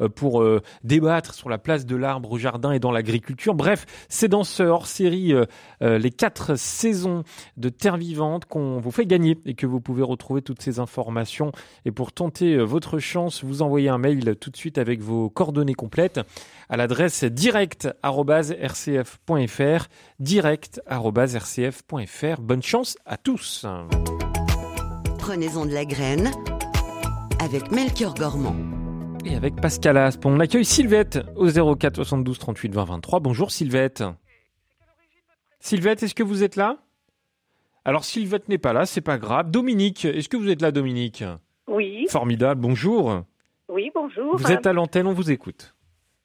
[0.02, 3.56] euh, pour euh, débattre sur la place de l'arbre au jardin et dans l'agriculture.
[3.56, 5.34] Bref, c'est dans ce hors-série
[5.82, 7.24] les quatre saisons
[7.58, 11.52] de Terre Vivante qu'on vous fait gagner et que vous pouvez retrouver toutes ces informations.
[11.86, 15.74] Et pour tenter votre chance, vous envoyez un mail tout de suite avec vos coordonnées
[15.74, 16.20] complètes
[16.70, 19.88] à l'adresse direct@rcf.fr
[22.40, 23.66] Bonne chance à tous.
[25.18, 26.30] Prenez-en de la graine
[27.42, 28.56] avec Melchior Gormand.
[29.26, 33.20] Et avec Pascal Asp, on accueille Sylvette au 04 72 38 20 23.
[33.22, 34.04] Bonjour Sylvette.
[35.60, 36.78] Sylvette, est-ce que vous êtes là?
[37.86, 39.50] Alors Sylvette n'est pas là, c'est pas grave.
[39.50, 41.24] Dominique, est-ce que vous êtes là Dominique?
[41.68, 42.06] Oui.
[42.10, 43.24] Formidable, bonjour.
[43.68, 44.38] Oui, bonjour.
[44.38, 45.74] Vous êtes à l'antenne, on vous écoute.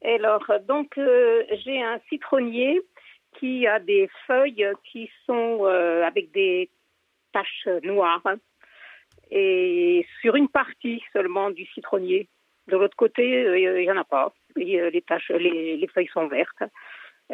[0.05, 2.81] Alors, donc, euh, j'ai un citronnier
[3.43, 6.71] qui a des feuilles qui sont euh, avec des
[7.33, 8.23] taches noires
[9.33, 12.29] et sur une partie seulement du citronnier.
[12.69, 14.33] De l'autre côté, euh, il n'y en a pas.
[14.55, 16.63] les taches, les, feuilles sont vertes.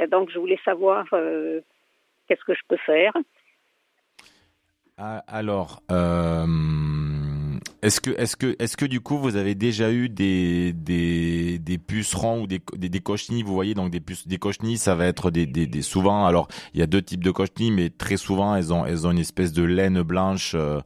[0.09, 3.13] donc, je voulais savoir qu'est-ce que je peux faire.
[4.97, 5.83] Ah, alors,
[7.83, 11.79] est-ce que, est-ce que, est-ce que du coup vous avez déjà eu des des, des
[11.79, 15.07] pucerons ou des, des, des cochenilles Vous voyez donc des puces, des cochenilles, ça va
[15.07, 16.27] être des, des, des souvent.
[16.27, 19.13] Alors il y a deux types de cochenilles, mais très souvent elles ont elles ont
[19.13, 20.53] une espèce de laine blanche.
[20.55, 20.81] Euh,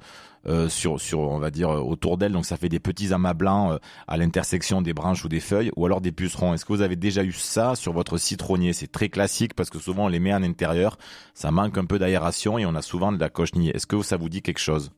[0.45, 2.33] euh, sur, sur, on va dire, autour d'elles.
[2.33, 3.79] Donc ça fait des petits amas blancs euh,
[4.09, 6.53] à l'intersection des branches ou des feuilles, ou alors des pucerons.
[6.53, 8.73] Est-ce que vous avez déjà eu ça sur votre citronnier?
[8.73, 10.99] C'est très classique parce que souvent on les met en intérieur,
[11.33, 13.71] ça manque un peu d'aération et on a souvent de la cochenille.
[13.71, 14.91] Est-ce que ça vous dit quelque chose?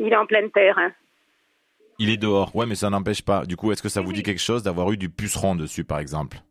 [0.00, 0.78] Il est en pleine terre.
[0.78, 0.92] Hein.
[1.98, 2.54] Il est dehors.
[2.54, 3.46] Ouais, mais ça n'empêche pas.
[3.46, 5.98] Du coup, est-ce que ça vous dit quelque chose d'avoir eu du puceron dessus, par
[5.98, 6.42] exemple?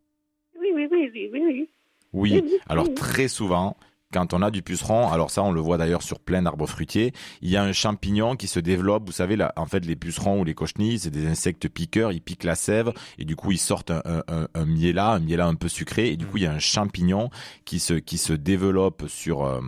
[0.59, 1.69] Oui oui, oui, oui, oui, oui.
[2.13, 2.59] Oui.
[2.67, 3.75] Alors très souvent,
[4.13, 7.11] quand on a du puceron, alors ça on le voit d'ailleurs sur plein d'arbres fruitiers,
[7.41, 9.05] il y a un champignon qui se développe.
[9.05, 12.13] Vous savez, là, en fait, les pucerons ou les cochenilles, c'est des insectes piqueurs.
[12.13, 15.45] Ils piquent la sève et du coup ils sortent un, un, un, miela, un miela
[15.45, 16.07] un peu sucré.
[16.07, 17.29] Et du coup, il y a un champignon
[17.65, 19.59] qui se qui se développe sur euh,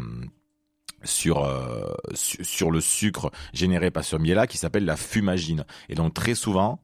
[1.04, 5.66] sur euh, sur le sucre généré par ce miel-là qui s'appelle la fumagine.
[5.90, 6.80] Et donc très souvent,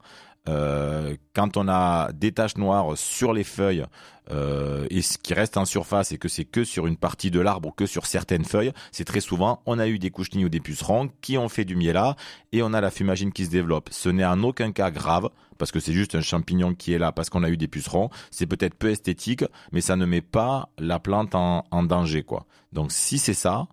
[0.48, 3.86] euh, quand on a des taches noires sur les feuilles
[4.30, 7.40] euh, et ce qui reste en surface et que c'est que sur une partie de
[7.40, 10.50] l'arbre ou que sur certaines feuilles, c'est très souvent on a eu des couchenilles ou
[10.50, 12.16] des pucerons qui ont fait du miel-là
[12.52, 13.88] et on a la fumagine qui se développe.
[13.90, 17.10] Ce n'est en aucun cas grave parce que c'est juste un champignon qui est là
[17.10, 18.10] parce qu'on a eu des pucerons.
[18.30, 22.44] C'est peut-être peu esthétique, mais ça ne met pas la plante en, en danger quoi.
[22.72, 23.66] Donc si c'est ça,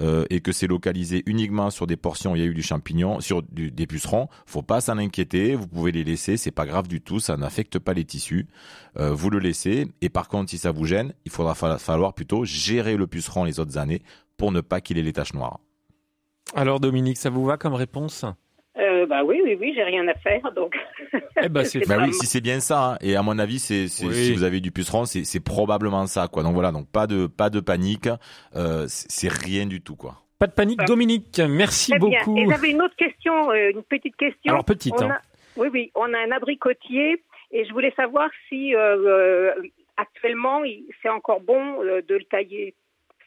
[0.00, 2.62] euh, et que c'est localisé uniquement sur des portions où il y a eu du
[2.62, 6.88] champignon, sur des pucerons, faut pas s'en inquiéter, vous pouvez les laisser, c'est pas grave
[6.88, 8.48] du tout, ça n'affecte pas les tissus.
[8.98, 12.44] Euh, vous le laissez, et par contre, si ça vous gêne, il faudra falloir plutôt
[12.44, 14.02] gérer le puceron les autres années
[14.36, 15.60] pour ne pas qu'il ait les taches noires.
[16.54, 18.24] Alors Dominique, ça vous va comme réponse?
[19.14, 20.74] Bah oui, oui, oui, j'ai rien à faire, donc.
[21.40, 22.98] Eh ben, c'est, bah oui, si c'est bien ça, hein.
[23.00, 26.42] et à mon avis, c'est, si vous avez du puceron, c'est, c'est probablement ça, quoi.
[26.42, 28.08] Donc voilà, donc pas de, pas de panique,
[28.56, 30.22] euh, c'est rien du tout, quoi.
[30.40, 31.40] Pas de panique, Dominique.
[31.48, 32.36] Merci beaucoup.
[32.36, 34.52] Et j'avais une autre question, euh, une petite question.
[34.52, 35.00] Alors petite.
[35.00, 35.16] hein.
[35.56, 39.52] oui, oui, on a un abricotier Et je voulais savoir si euh,
[39.96, 40.62] actuellement
[41.02, 42.74] c'est encore bon de le tailler.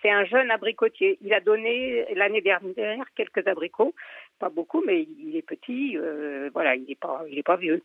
[0.02, 1.18] C'est un jeune abricotier.
[1.22, 3.96] Il a donné l'année dernière quelques abricots,
[4.38, 5.98] pas beaucoup, mais il est petit.
[6.54, 7.82] voilà, il n'est pas, il est pas vieux.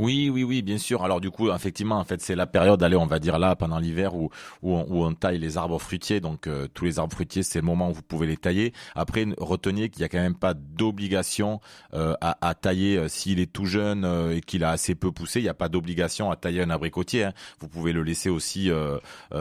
[0.00, 1.04] Oui, oui, oui, bien sûr.
[1.04, 3.78] Alors du coup, effectivement, en fait, c'est la période, allez, on va dire là, pendant
[3.78, 4.30] l'hiver, où,
[4.62, 6.20] où, on, taille les arbres fruitiers.
[6.20, 8.72] Donc euh, tous les arbres fruitiers, c'est le moment où vous pouvez les tailler.
[8.94, 11.60] Après, retenez qu'il n'y a quand même pas d'obligation
[11.92, 15.40] euh, à, tailler euh, s'il est tout jeune et qu'il a assez peu poussé.
[15.40, 17.24] Il n'y a pas d'obligation à tailler un abricotier.
[17.24, 17.34] Hein.
[17.60, 18.70] Vous pouvez le laisser aussi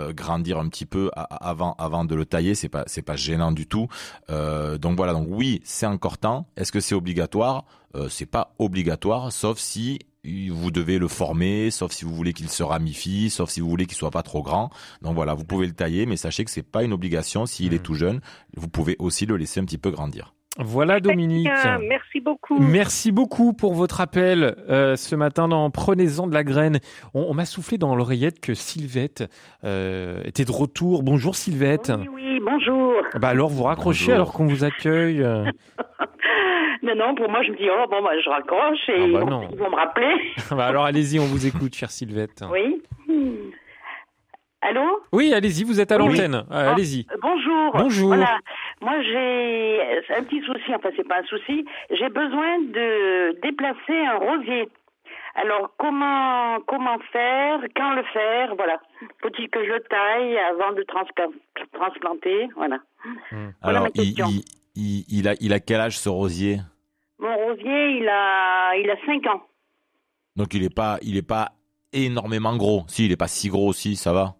[0.09, 2.53] grandir un petit peu avant, avant de le tailler.
[2.53, 3.87] C'est pas, c'est pas gênant du tout.
[4.27, 5.13] donc voilà.
[5.13, 6.47] Donc oui, c'est encore temps.
[6.57, 7.63] Est-ce que c'est obligatoire?
[8.09, 12.63] C'est pas obligatoire, sauf si vous devez le former, sauf si vous voulez qu'il se
[12.63, 14.69] ramifie, sauf si vous voulez qu'il soit pas trop grand.
[15.01, 17.45] Donc voilà, vous pouvez le tailler, mais sachez que c'est pas une obligation.
[17.45, 17.83] S'il est mmh.
[17.83, 18.21] tout jeune,
[18.55, 20.33] vous pouvez aussi le laisser un petit peu grandir.
[20.57, 21.47] Voilà Dominique.
[21.87, 22.59] merci beaucoup.
[22.59, 26.79] Merci beaucoup pour votre appel euh, ce matin dans Prenez-en de la graine.
[27.13, 29.23] On, m'a soufflé dans l'oreillette que Sylvette
[29.63, 31.03] euh, était de retour.
[31.03, 31.93] Bonjour Sylvette.
[31.97, 32.93] Oui, oui bonjour.
[33.21, 35.23] Bah alors vous raccrochez alors qu'on vous accueille.
[36.81, 39.41] Non, non, pour moi, je me dis, oh, bon, bah, je raccroche et ah bah
[39.51, 40.33] ils vont me rappeler.
[40.51, 42.43] bah alors, allez-y, on vous écoute, chère Sylvette.
[42.51, 42.81] Oui.
[44.61, 45.01] Allô?
[45.13, 46.35] Oui, allez-y, vous êtes à l'antenne.
[46.35, 47.07] Euh, oh, allez-y.
[47.21, 47.71] bonjour.
[47.73, 48.07] Bonjour.
[48.09, 48.39] Voilà.
[48.81, 49.79] Moi, j'ai
[50.15, 51.65] un petit souci, enfin, c'est pas un souci.
[51.91, 54.69] J'ai besoin de déplacer un rosier.
[55.35, 57.59] Alors, comment, comment faire?
[57.75, 58.55] Quand le faire?
[58.55, 58.81] Voilà.
[59.21, 60.83] Faut-il que je le taille avant de
[61.73, 62.49] transplanter?
[62.55, 62.79] Voilà.
[63.31, 63.49] Hmm.
[63.61, 64.41] Alors, il, il,
[65.27, 66.59] a, il a quel âge ce rosier?
[67.19, 69.43] Mon rosier, il a, il a 5 ans.
[70.35, 71.53] Donc il n'est pas, il est pas
[71.91, 72.83] énormément gros.
[72.87, 74.35] Si, il n'est pas si gros aussi, ça va?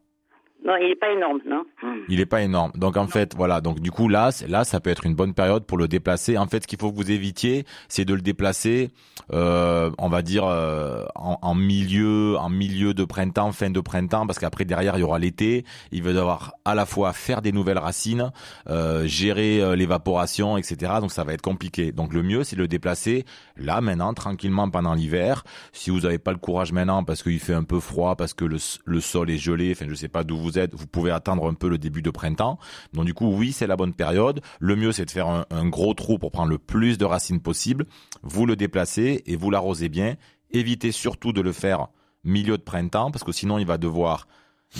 [0.65, 1.63] Non, il n'est pas énorme, non.
[2.09, 2.71] Il n'est pas énorme.
[2.75, 3.61] Donc en fait, voilà.
[3.61, 6.37] Donc du coup là, là, ça peut être une bonne période pour le déplacer.
[6.37, 8.89] En fait, ce qu'il faut que vous évitiez, c'est de le déplacer,
[9.31, 14.37] euh, on va dire euh, en, milieu, en milieu de printemps, fin de printemps, parce
[14.37, 15.63] qu'après derrière il y aura l'été.
[15.93, 18.31] Il va devoir à la fois faire des nouvelles racines,
[18.69, 20.93] euh, gérer l'évaporation, etc.
[20.99, 21.93] Donc ça va être compliqué.
[21.93, 23.23] Donc le mieux, c'est de le déplacer
[23.55, 25.43] là maintenant, tranquillement pendant l'hiver.
[25.71, 28.43] Si vous n'avez pas le courage maintenant, parce qu'il fait un peu froid, parce que
[28.43, 31.53] le, le sol est gelé, enfin je sais pas d'où vous vous pouvez attendre un
[31.53, 32.59] peu le début de printemps.
[32.93, 34.41] Donc du coup, oui, c'est la bonne période.
[34.59, 37.85] Le mieux, c'est de faire un, gros trou pour prendre le plus de racines possible.
[38.23, 40.15] Vous le déplacez et vous l'arrosez bien.
[40.51, 41.87] Évitez surtout de le faire
[42.23, 44.27] milieu de printemps parce que sinon il va devoir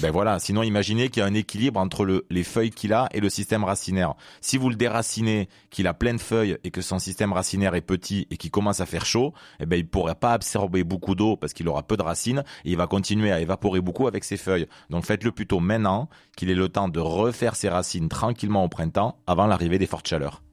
[0.01, 3.09] ben voilà, sinon imaginez qu'il y a un équilibre entre le, les feuilles qu'il a
[3.11, 4.13] et le système racinaire.
[4.39, 7.81] Si vous le déracinez, qu'il a plein de feuilles et que son système racinaire est
[7.81, 11.35] petit et qu'il commence à faire chaud, eh ben il pourra pas absorber beaucoup d'eau
[11.35, 14.37] parce qu'il aura peu de racines et il va continuer à évaporer beaucoup avec ses
[14.37, 14.67] feuilles.
[14.89, 19.17] Donc faites-le plutôt maintenant qu'il ait le temps de refaire ses racines tranquillement au printemps
[19.25, 20.43] avant l'arrivée des fortes chaleurs.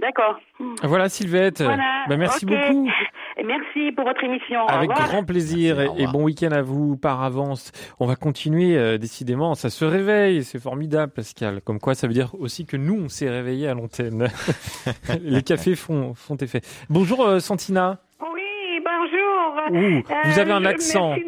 [0.00, 0.38] D'accord.
[0.82, 1.62] Voilà Sylvette.
[1.62, 2.88] Ben, merci beaucoup.
[3.42, 4.66] Merci pour votre émission.
[4.66, 7.72] Avec grand plaisir et, bon week-end à vous par avance.
[7.98, 9.54] On va continuer euh, décidément.
[9.54, 11.60] Ça se réveille, c'est formidable, Pascal.
[11.62, 14.28] Comme quoi, ça veut dire aussi que nous, on s'est réveillés à l'antenne.
[15.22, 16.60] Les cafés font, font effet.
[16.88, 17.98] Bonjour euh, Santina.
[18.20, 20.12] Oui, bonjour.
[20.24, 21.08] vous avez un euh, accent.
[21.10, 21.24] Merci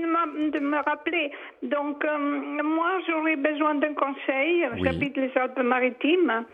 [0.52, 1.32] de me, rappeler.
[1.62, 4.64] Donc, moi, j'aurais besoin d'un conseil.
[4.82, 6.44] J'habite les Alpes-Maritimes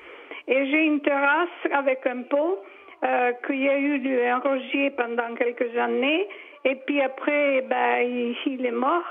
[0.48, 2.58] et j'ai une terrasse avec un pot
[3.04, 6.28] euh, qu'il y a eu un rosier pendant quelques années.
[6.64, 8.02] Et puis après, ben,
[8.46, 9.04] il, est mort.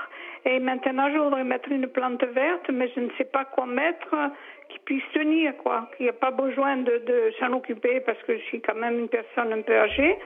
[0.46, 4.14] Et maintenant, je voudrais mettre une plante verte, mais je ne sais pas quoi mettre
[4.70, 5.90] qui puisse tenir, quoi.
[6.00, 8.98] Il n'y a pas besoin de, de s'en occuper parce que je suis quand même
[8.98, 10.16] une personne un peu âgée.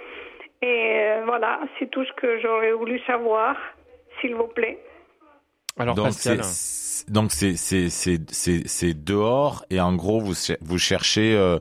[0.63, 3.57] Et euh, voilà, c'est tout ce que j'aurais voulu savoir,
[4.21, 4.79] s'il vous plaît.
[5.79, 6.41] Alors, Donc, Pascal
[7.09, 8.19] donc c'est c'est c'est
[8.67, 11.59] c'est dehors et en gros vous vous cherchez euh,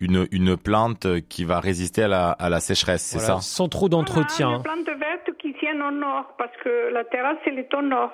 [0.00, 3.88] une une plante qui va résister à la à la sécheresse, c'est ça Sans trop
[3.88, 4.56] d'entretien.
[4.56, 8.12] une plante verte qui tienne au nord parce que la terrasse elle est au nord.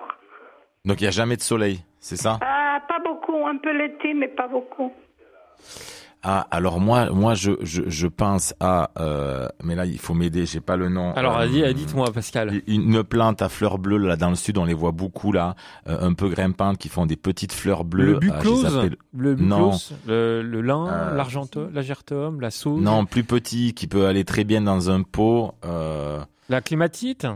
[0.84, 4.14] Donc il y a jamais de soleil, c'est ça ah, Pas beaucoup, un peu l'été
[4.14, 4.92] mais pas beaucoup.
[6.26, 10.46] Ah, alors moi, moi, je, je, je pense à, euh, mais là, il faut m'aider,
[10.46, 11.12] j'ai pas le nom.
[11.12, 12.62] Alors, euh, dites-moi, Pascal.
[12.66, 15.54] Une plante à fleurs bleues là dans le sud, on les voit beaucoup là,
[15.86, 18.12] euh, un peu grimpantes, qui font des petites fleurs bleues.
[18.12, 22.80] Le buclose, le buclose, le, le lin, euh, l'argentum, l'agertum, la sauge.
[22.80, 25.52] Non, plus petit, qui peut aller très bien dans un pot.
[26.48, 27.26] La climatite.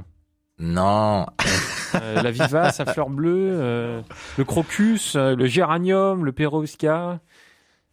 [0.59, 1.27] Non.
[1.93, 4.03] la vivace à fleurs bleues,
[4.39, 7.21] le crocus, le géranium, le perovskia.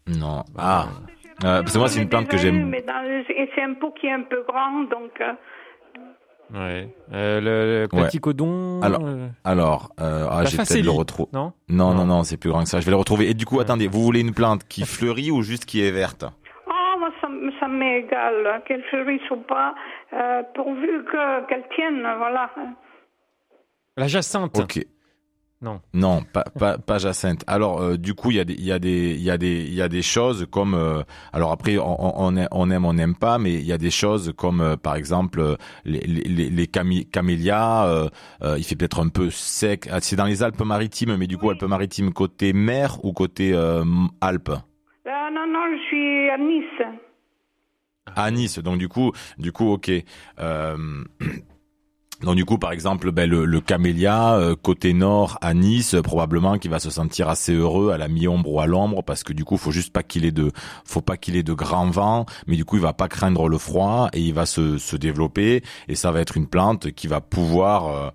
[0.07, 0.43] Non.
[0.57, 0.87] Ah.
[1.43, 2.69] Euh, parce que moi, c'est une plante que j'aime.
[2.69, 2.83] Mais
[3.29, 5.19] et c'est un pot qui est un peu grand, donc.
[5.21, 5.33] Euh...
[6.53, 6.95] Ouais.
[7.11, 8.79] Euh, le, le platycodon.
[8.83, 11.29] Alors, euh, alors euh, ah, j'ai peut-être le retrouver.
[11.33, 12.79] Non, non, non, non, c'est plus grand que ça.
[12.79, 13.29] Je vais le retrouver.
[13.29, 16.23] Et du coup, attendez, vous voulez une plante qui fleurit ou juste qui est verte?
[16.67, 17.27] Oh, moi, ça,
[17.59, 19.73] ça m'est égal, qu'elle fleurisse ou pas,
[20.13, 21.03] euh, pourvu
[21.49, 22.51] qu'elle tienne, voilà.
[23.97, 24.59] La jacinthe.
[24.59, 24.85] Ok.
[25.65, 25.81] Non.
[25.95, 27.43] Non, pas, pas, pas Jacinthe.
[27.47, 29.37] Alors, euh, du coup, il y, a des, il, y a des, il, y a
[29.39, 30.75] des, il y a des choses comme...
[30.75, 31.01] euh,
[31.33, 33.89] alors après, on, on, aime- on aime, on n'aime pas, mais il y a des
[33.89, 37.87] choses comme, euh, par exemple, les, les, les cami- camélias.
[37.87, 38.09] euh,
[38.43, 39.89] euh, il fait peut-être un peu sec.
[39.91, 43.83] Ah, C'est dans les Alpes-Maritimes, mais du coup, Alpes-Maritimes côté mer ou côté euh,
[44.21, 44.51] Alpes?
[45.05, 46.99] Non, non, je suis à Nice.
[48.15, 48.59] à Nice.
[48.59, 49.89] Donc du coup, du coup, ok.
[52.21, 56.01] Donc du coup, par exemple, ben, le, le camélia euh, côté nord à Nice, euh,
[56.01, 59.33] probablement qu'il va se sentir assez heureux à la mi-ombre ou à l'ombre, parce que
[59.33, 60.51] du coup, faut juste pas qu'il ait de,
[60.85, 63.57] faut pas qu'il ait de grands vents, mais du coup, il va pas craindre le
[63.57, 67.19] froid et il va se, se développer et ça va être une plante qui va
[67.19, 68.09] pouvoir euh,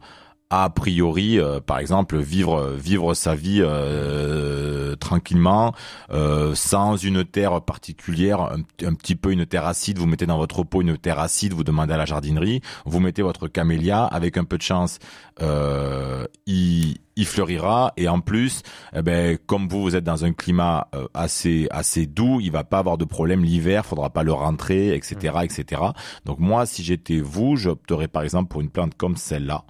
[0.50, 5.72] a priori, euh, par exemple, vivre vivre sa vie euh, tranquillement,
[6.10, 8.40] euh, sans une terre particulière,
[8.84, 9.98] un, petit peu une terre acide.
[9.98, 13.22] Vous mettez dans votre pot une terre acide, vous demandez à la jardinerie, vous mettez
[13.22, 14.98] votre camélia, avec un peu de chance,
[16.46, 18.62] il, il fleurira et en plus,
[18.94, 22.78] eh ben, comme vous vous êtes dans un climat assez assez doux, il va pas
[22.78, 25.82] avoir de problème l'hiver, faudra pas le rentrer, etc., etc.
[26.24, 29.64] Donc moi, si j'étais vous, j'opterais par exemple pour une plante comme celle-là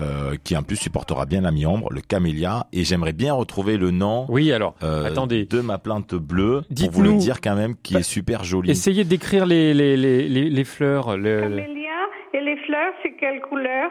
[0.00, 3.90] euh, qui en plus supportera bien la mi-ombre, le camélia, et j'aimerais bien retrouver le
[3.90, 5.44] nom Oui, alors, euh, attendez.
[5.46, 8.70] de ma plante bleue pour vous le dire quand même, qui Bah, est super jolie.
[8.70, 11.16] Essayez de décrire les, les, les, les, les fleurs.
[11.16, 11.90] le- le- Camélia
[12.34, 13.90] et les fleurs, c'est quelle couleur?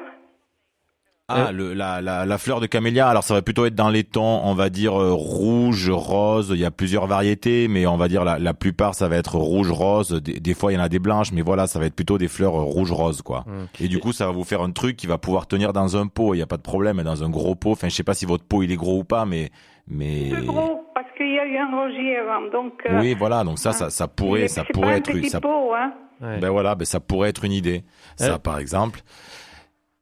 [1.29, 4.05] Ah, le, la, la, la fleur de camélia, alors ça va plutôt être dans les
[4.05, 8.07] tons, on va dire euh, rouge, rose, il y a plusieurs variétés, mais on va
[8.07, 10.81] dire la, la plupart ça va être rouge, rose, des, des fois il y en
[10.83, 13.43] a des blanches, mais voilà, ça va être plutôt des fleurs euh, rouge-rose, quoi.
[13.45, 13.83] Mm.
[13.83, 16.07] Et du coup, ça va vous faire un truc qui va pouvoir tenir dans un
[16.07, 18.13] pot, il n'y a pas de problème, dans un gros pot, enfin je sais pas
[18.13, 19.49] si votre pot il est gros ou pas, mais...
[19.89, 20.29] mais...
[20.31, 22.49] Plus gros, parce qu'il y a eu un rosier avant.
[22.53, 24.97] Donc, euh, Oui, voilà, donc ça, ça, ça il pourrait, ça c'est pourrait pas un
[24.99, 25.91] être, petit ça, pot, hein.
[26.19, 26.39] Ouais.
[26.39, 27.83] ben voilà, ben ça pourrait être une idée.
[28.15, 29.01] Ça, Euh, par exemple.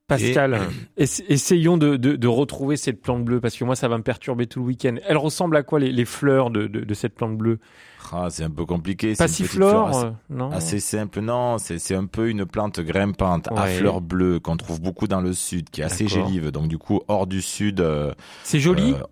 [0.08, 0.60] Pascal,
[0.98, 4.04] ess- essayons de, de, de retrouver cette plante bleue parce que moi ça va me
[4.04, 4.96] perturber tout le week-end.
[5.08, 7.60] Elle ressemble à quoi les, les fleurs de, de, cette plante bleue?
[8.12, 9.16] Ah, c'est un peu compliqué.
[9.16, 10.52] Passiflore fleur assez- euh, Non?
[10.52, 14.80] Assez simple, non, c'est c'est un peu une plante grimpante à fleurs bleues qu'on trouve
[14.80, 16.52] beaucoup dans le sud, qui est assez gélive.
[16.52, 17.82] Donc du coup, hors du sud.
[17.82, 18.94] euh, C'est joli?
[18.94, 19.04] euh,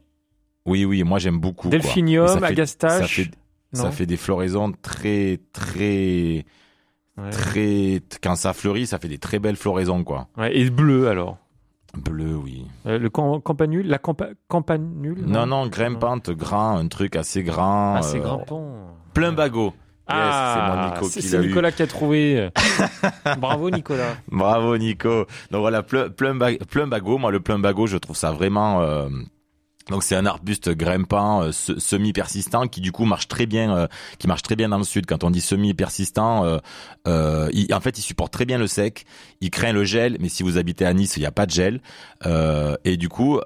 [0.66, 1.70] oui, oui, moi j'aime beaucoup.
[1.70, 1.78] quoi.
[1.80, 3.32] Delphinium, ça fait- agastache, Ça fait,
[3.74, 3.92] ça non?
[3.92, 6.46] fait des floraisons très, très,
[7.18, 7.30] Ouais.
[7.30, 8.02] très.
[8.24, 10.28] Quand ça fleurit, ça fait des très belles floraisons, quoi.
[10.38, 11.38] Ouais, et bleu alors?
[11.96, 12.66] Bleu, oui.
[12.88, 15.22] Euh, Le cam- campanule La campa campanule?
[15.28, 17.96] Non, non, grimpante, grand, un truc assez grand.
[17.98, 18.98] Ah, c'est euh, grimpant.
[19.14, 19.66] Plumbago.
[19.66, 21.40] Yes, Ah, c'est.
[21.40, 22.50] Nicolas qui a trouvé.
[23.38, 24.16] Bravo Nicolas.
[24.30, 25.26] Bravo Nico.
[25.52, 28.82] Donc voilà, plum- plumba- plumbago, moi le plumbago, je trouve ça vraiment...
[28.82, 29.08] euh,
[29.90, 33.88] donc c'est un arbuste grimpant, euh, se- semi-persistant, qui du coup marche très bien, euh,
[34.20, 35.06] qui marche très bien dans le sud.
[35.06, 36.58] Quand on dit semi-persistant, euh,
[37.08, 39.06] euh, il- en fait, il supporte très bien le sec.
[39.42, 41.52] Il craint le gel, mais si vous habitez à Nice, il n'y a pas de
[41.52, 41.82] gel.
[42.26, 43.40] Euh, et du coup,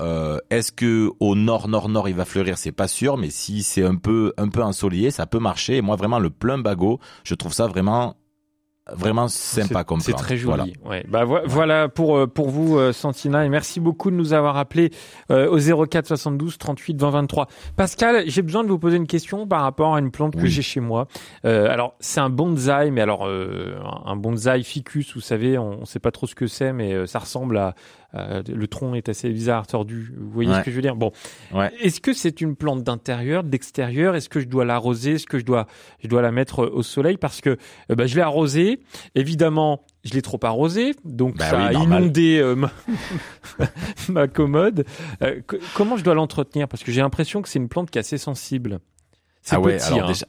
[0.49, 2.57] est-ce que au nord, nord, nord, il va fleurir?
[2.57, 5.77] C'est pas sûr, mais si c'est un peu, un peu ensoleillé, ça peut marcher.
[5.77, 8.15] Et moi, vraiment, le plumbago, je trouve ça vraiment,
[8.93, 10.63] vraiment sympa comme C'est très Voilà.
[10.65, 10.75] joli.
[10.85, 11.05] Ouais.
[11.07, 14.57] Bah, vo- Voilà pour, euh, pour vous, euh, Santina, et merci beaucoup de nous avoir
[14.57, 14.91] appelé
[15.31, 17.47] euh, au 04 72 38 20 23.
[17.75, 20.61] Pascal, j'ai besoin de vous poser une question par rapport à une plante que j'ai
[20.61, 21.07] chez moi.
[21.45, 23.75] Euh, alors, c'est un bonsaï, mais alors euh,
[24.05, 27.05] un bonsaï ficus, vous savez, on ne sait pas trop ce que c'est, mais euh,
[27.05, 27.75] ça ressemble à,
[28.13, 30.13] à- le tronc est assez bizarre, tordu.
[30.17, 30.59] Vous voyez Ouais.
[30.59, 30.95] ce que je veux dire?
[30.95, 31.11] Bon,
[31.53, 31.71] Ouais.
[31.81, 34.15] est-ce que c'est une plante d'intérieur, d'extérieur?
[34.15, 35.13] Est-ce que je dois l'arroser?
[35.13, 35.67] Est-ce que je dois,
[36.03, 37.17] je dois la mettre au soleil?
[37.17, 37.57] Parce que
[37.91, 38.79] euh, bah, je l'ai arrosée.
[39.15, 42.03] Évidemment, je l'ai trop arrosée, donc Bah ça oui, a normal.
[42.03, 42.71] inondé euh, ma,
[44.09, 44.85] ma commode.
[45.21, 46.67] Euh, co- comment je dois l'entretenir?
[46.67, 48.79] Parce que j'ai l'impression que c'est une plante qui est assez sensible.
[49.41, 50.07] C'est Ah ouais, petit, alors hein.
[50.13, 50.25] déjà.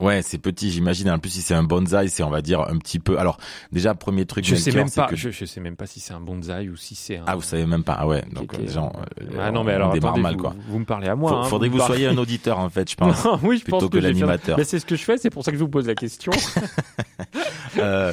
[0.00, 1.10] Ouais, c'est petit, j'imagine.
[1.10, 3.18] En plus, si c'est un bonsaï, c'est on va dire un petit peu.
[3.18, 3.36] Alors,
[3.72, 4.44] déjà, premier truc.
[4.44, 5.06] Je sais même pas.
[5.08, 7.24] que- Je, je sais même pas si c'est un bonsaï ou si c'est un.
[7.26, 7.96] Ah, vous savez même pas.
[7.98, 8.24] Ah ouais.
[8.32, 10.54] Donc, euh, gens, euh, Ah non, on- mais alors attendez, mal, vous, quoi.
[10.68, 11.32] vous me parlez à moi.
[11.32, 13.24] Hein, faudrait que vous soyez un auditeur, en fait, je pense.
[13.24, 14.56] Non, oui, je plutôt pense que fait- l'animateur.
[14.56, 16.30] Mais c'est ce que je fais, c'est pour ça que je vous pose la question.
[17.78, 18.12] Euh,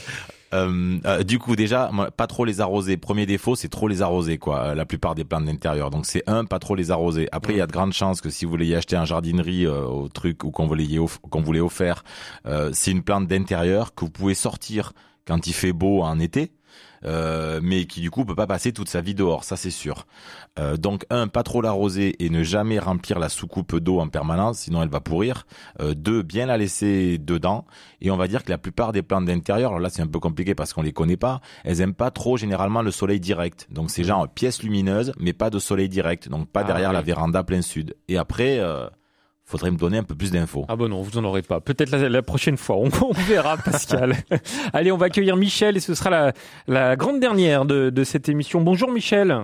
[0.54, 2.98] euh, euh, du coup, déjà, pas trop les arroser.
[2.98, 4.60] Premier défaut, c'est trop les arroser, quoi.
[4.60, 5.90] euh, La plupart des plantes d'intérieur.
[5.90, 7.28] Donc, c'est un, pas trop les arroser.
[7.32, 9.66] Après, il y a de grandes chances que si vous voulez y acheter en jardinerie
[9.66, 10.68] euh, au truc ou qu'on
[11.00, 12.04] off- qu'on vous l'ait offert,
[12.74, 14.94] c'est une plante d'intérieur que vous pouvez sortir
[15.28, 16.52] quand il fait beau en été.
[17.06, 20.06] Euh, mais qui du coup peut pas passer toute sa vie dehors, ça c'est sûr.
[20.58, 24.60] Euh, donc un, pas trop l'arroser et ne jamais remplir la soucoupe d'eau en permanence,
[24.60, 25.46] sinon elle va pourrir.
[25.82, 27.66] Euh, deux, bien la laisser dedans.
[28.02, 30.20] Et on va dire que la plupart des plantes d'intérieur, alors là c'est un peu
[30.20, 33.68] compliqué parce qu'on les connaît pas, elles aiment pas trop généralement le soleil direct.
[33.70, 36.30] Donc c'est genre pièce lumineuse, mais pas de soleil direct.
[36.30, 37.96] Donc pas Ah, derrière la véranda plein sud.
[38.08, 38.88] Et après, euh,
[39.46, 40.66] faudrait me donner un peu plus d'infos.
[40.68, 41.60] Ah bon non, vous en aurez pas.
[41.62, 42.76] Peut-être la, la prochaine fois.
[42.78, 44.14] On, on verra, Pascal.
[44.74, 46.34] Allez, on va accueillir Michel et ce sera la,
[46.68, 48.62] la grande dernière de, de cette émission.
[48.62, 49.36] Bonjour Michel.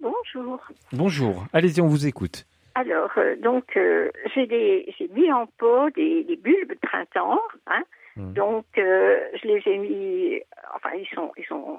[0.00, 0.60] bonjour.
[0.92, 2.44] Bonjour, allez-y, on vous écoute.
[2.74, 7.40] Alors, euh, donc, euh, j'ai des, j'ai mis en pot des, des bulbes de printemps,
[7.66, 7.82] hein.
[8.16, 8.32] Hmm.
[8.34, 10.40] Donc, euh, je les ai mis,
[10.74, 11.78] enfin, ils sont, ils sont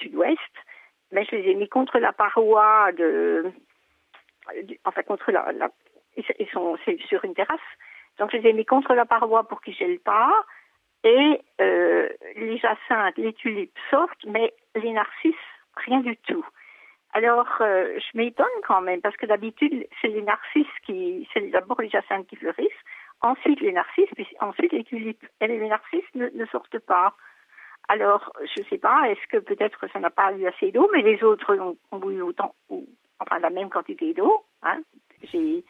[0.00, 0.38] sud-ouest,
[1.12, 3.44] mais je les ai mis contre la paroi de,
[4.84, 5.70] enfin, contre la, la-
[6.16, 7.60] ils, sont, c'est sur une terrasse.
[8.18, 10.32] Donc, je les ai mis contre la paroi pour qu'ils gèlent pas.
[11.04, 15.34] Et euh, les jacinthes, les tulipes sortent, mais les narcisses,
[15.76, 16.44] rien du tout.
[17.14, 21.80] Alors, euh, je m'étonne quand même, parce que d'habitude, c'est les narcisses qui, c'est d'abord
[21.80, 22.70] les jacinthes qui fleurissent,
[23.20, 25.26] ensuite les narcisses, puis ensuite les tulipes.
[25.40, 27.14] Et les narcisses ne, ne sortent pas.
[27.88, 31.22] Alors, je sais pas, est-ce que peut-être ça n'a pas eu assez d'eau, mais les
[31.24, 32.86] autres ont, ont eu autant, ou,
[33.18, 34.44] enfin la même quantité d'eau.
[34.62, 34.80] Hein.
[35.24, 35.64] J'ai,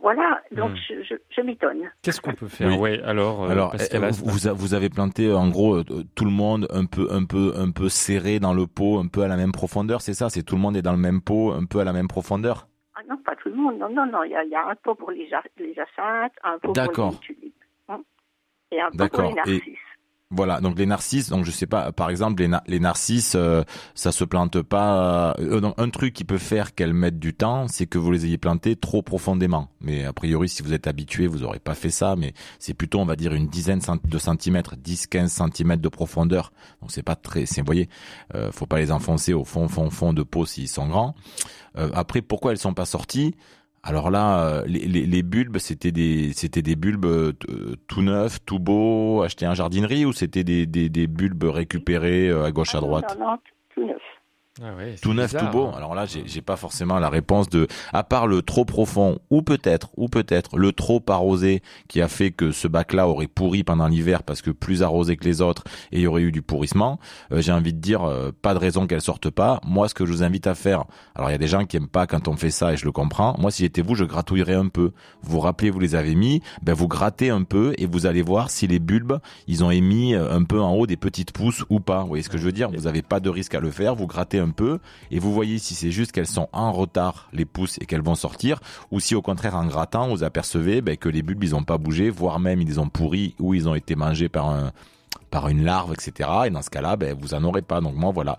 [0.00, 0.76] voilà, donc Hmm.
[0.88, 1.90] je, je, je m'étonne.
[2.02, 2.76] Qu'est-ce qu'on peut faire Oui.
[2.78, 4.24] Ouais, alors, euh, Alors, Pascal Aspe.
[4.24, 5.84] vous, vous a- vous avez planté en gros euh,
[6.14, 9.22] tout le monde un peu, un peu, un peu serré dans le pot, un peu
[9.22, 11.52] à la même profondeur, c'est ça C'est tout le monde est dans le même pot,
[11.52, 13.78] un peu à la même profondeur Ah non, pas tout le monde.
[13.78, 14.22] Non, non, non.
[14.24, 15.28] Il y a, il y a un pot pour les,
[15.58, 17.54] les jacinthes, un pot pour les tulipes.
[17.88, 18.00] hein,
[18.72, 19.28] et un pot pour D'accord.
[19.30, 19.62] les narcisses.
[19.66, 19.76] Et
[20.32, 23.64] voilà, donc les narcisses, donc je sais pas, par exemple les, na- les narcisses, euh,
[23.96, 25.34] ça se plante pas.
[25.40, 28.26] euh, non, un truc qui peut faire qu'elles mettent du temps, c'est que vous les
[28.26, 29.70] ayez plantés trop profondément.
[29.80, 32.14] Mais a priori, si vous êtes habitué, vous aurez pas fait ça.
[32.16, 36.52] Mais c'est plutôt, on va dire, une dizaine de centimètres, 10-15 centimètres de profondeur.
[36.80, 37.88] Donc c'est pas très, c'est, vous voyez,
[38.36, 41.16] euh, faut pas les enfoncer au fond, fond, fond de pot s'ils sont grands.
[41.76, 43.34] Euh, après, pourquoi elles sont pas sorties?
[43.82, 48.02] Alors là, euh, les, les, les bulbes, c'était des, c'était des bulbes euh, euh, tout
[48.02, 52.74] neufs, tout beaux, achetés en jardinerie, ou c'était des, des, des bulbes récupérés à gauche
[52.74, 53.16] à droite?
[53.18, 53.38] Non, non,
[53.74, 54.02] tout neuf.
[54.62, 55.66] Ah ouais, tout neuf, bizarre, tout beau.
[55.68, 55.72] hein.
[55.76, 59.88] Alors là, j'ai pas forcément la réponse de, à part le trop profond, ou peut-être,
[59.96, 64.22] ou peut-être le trop arrosé qui a fait que ce bac-là aurait pourri pendant l'hiver
[64.22, 66.98] parce que plus arrosé que les autres et il y aurait eu du pourrissement.
[67.32, 69.60] Euh, j'ai envie de dire, euh, pas de raison qu'elle sorte pas.
[69.64, 70.84] Moi, ce que je vous invite à faire,
[71.14, 72.84] alors il y a des gens qui aiment pas quand on fait ça et je
[72.84, 73.34] le comprends.
[73.38, 74.92] Moi, si j'étais vous, je gratouillerais un peu.
[75.22, 78.20] Vous vous rappelez, vous les avez mis, ben vous grattez un peu et vous allez
[78.22, 81.64] voir si les bulbes, ils ont émis euh, un peu en haut des petites pousses
[81.70, 82.02] ou pas.
[82.02, 82.70] Vous voyez ce que je veux dire?
[82.70, 83.94] Vous avez pas de risque à le faire.
[83.94, 84.78] Vous grattez un peu
[85.10, 88.14] et vous voyez si c'est juste qu'elles sont en retard les pousses et qu'elles vont
[88.14, 91.64] sortir ou si au contraire en grattant vous apercevez ben, que les bulbes ils ont
[91.64, 94.72] pas bougé voire même ils ont pourri ou ils ont été mangés par un
[95.30, 97.80] par une larve etc et dans ce cas-là ben, vous en aurez pas.
[97.80, 98.38] Donc moi voilà.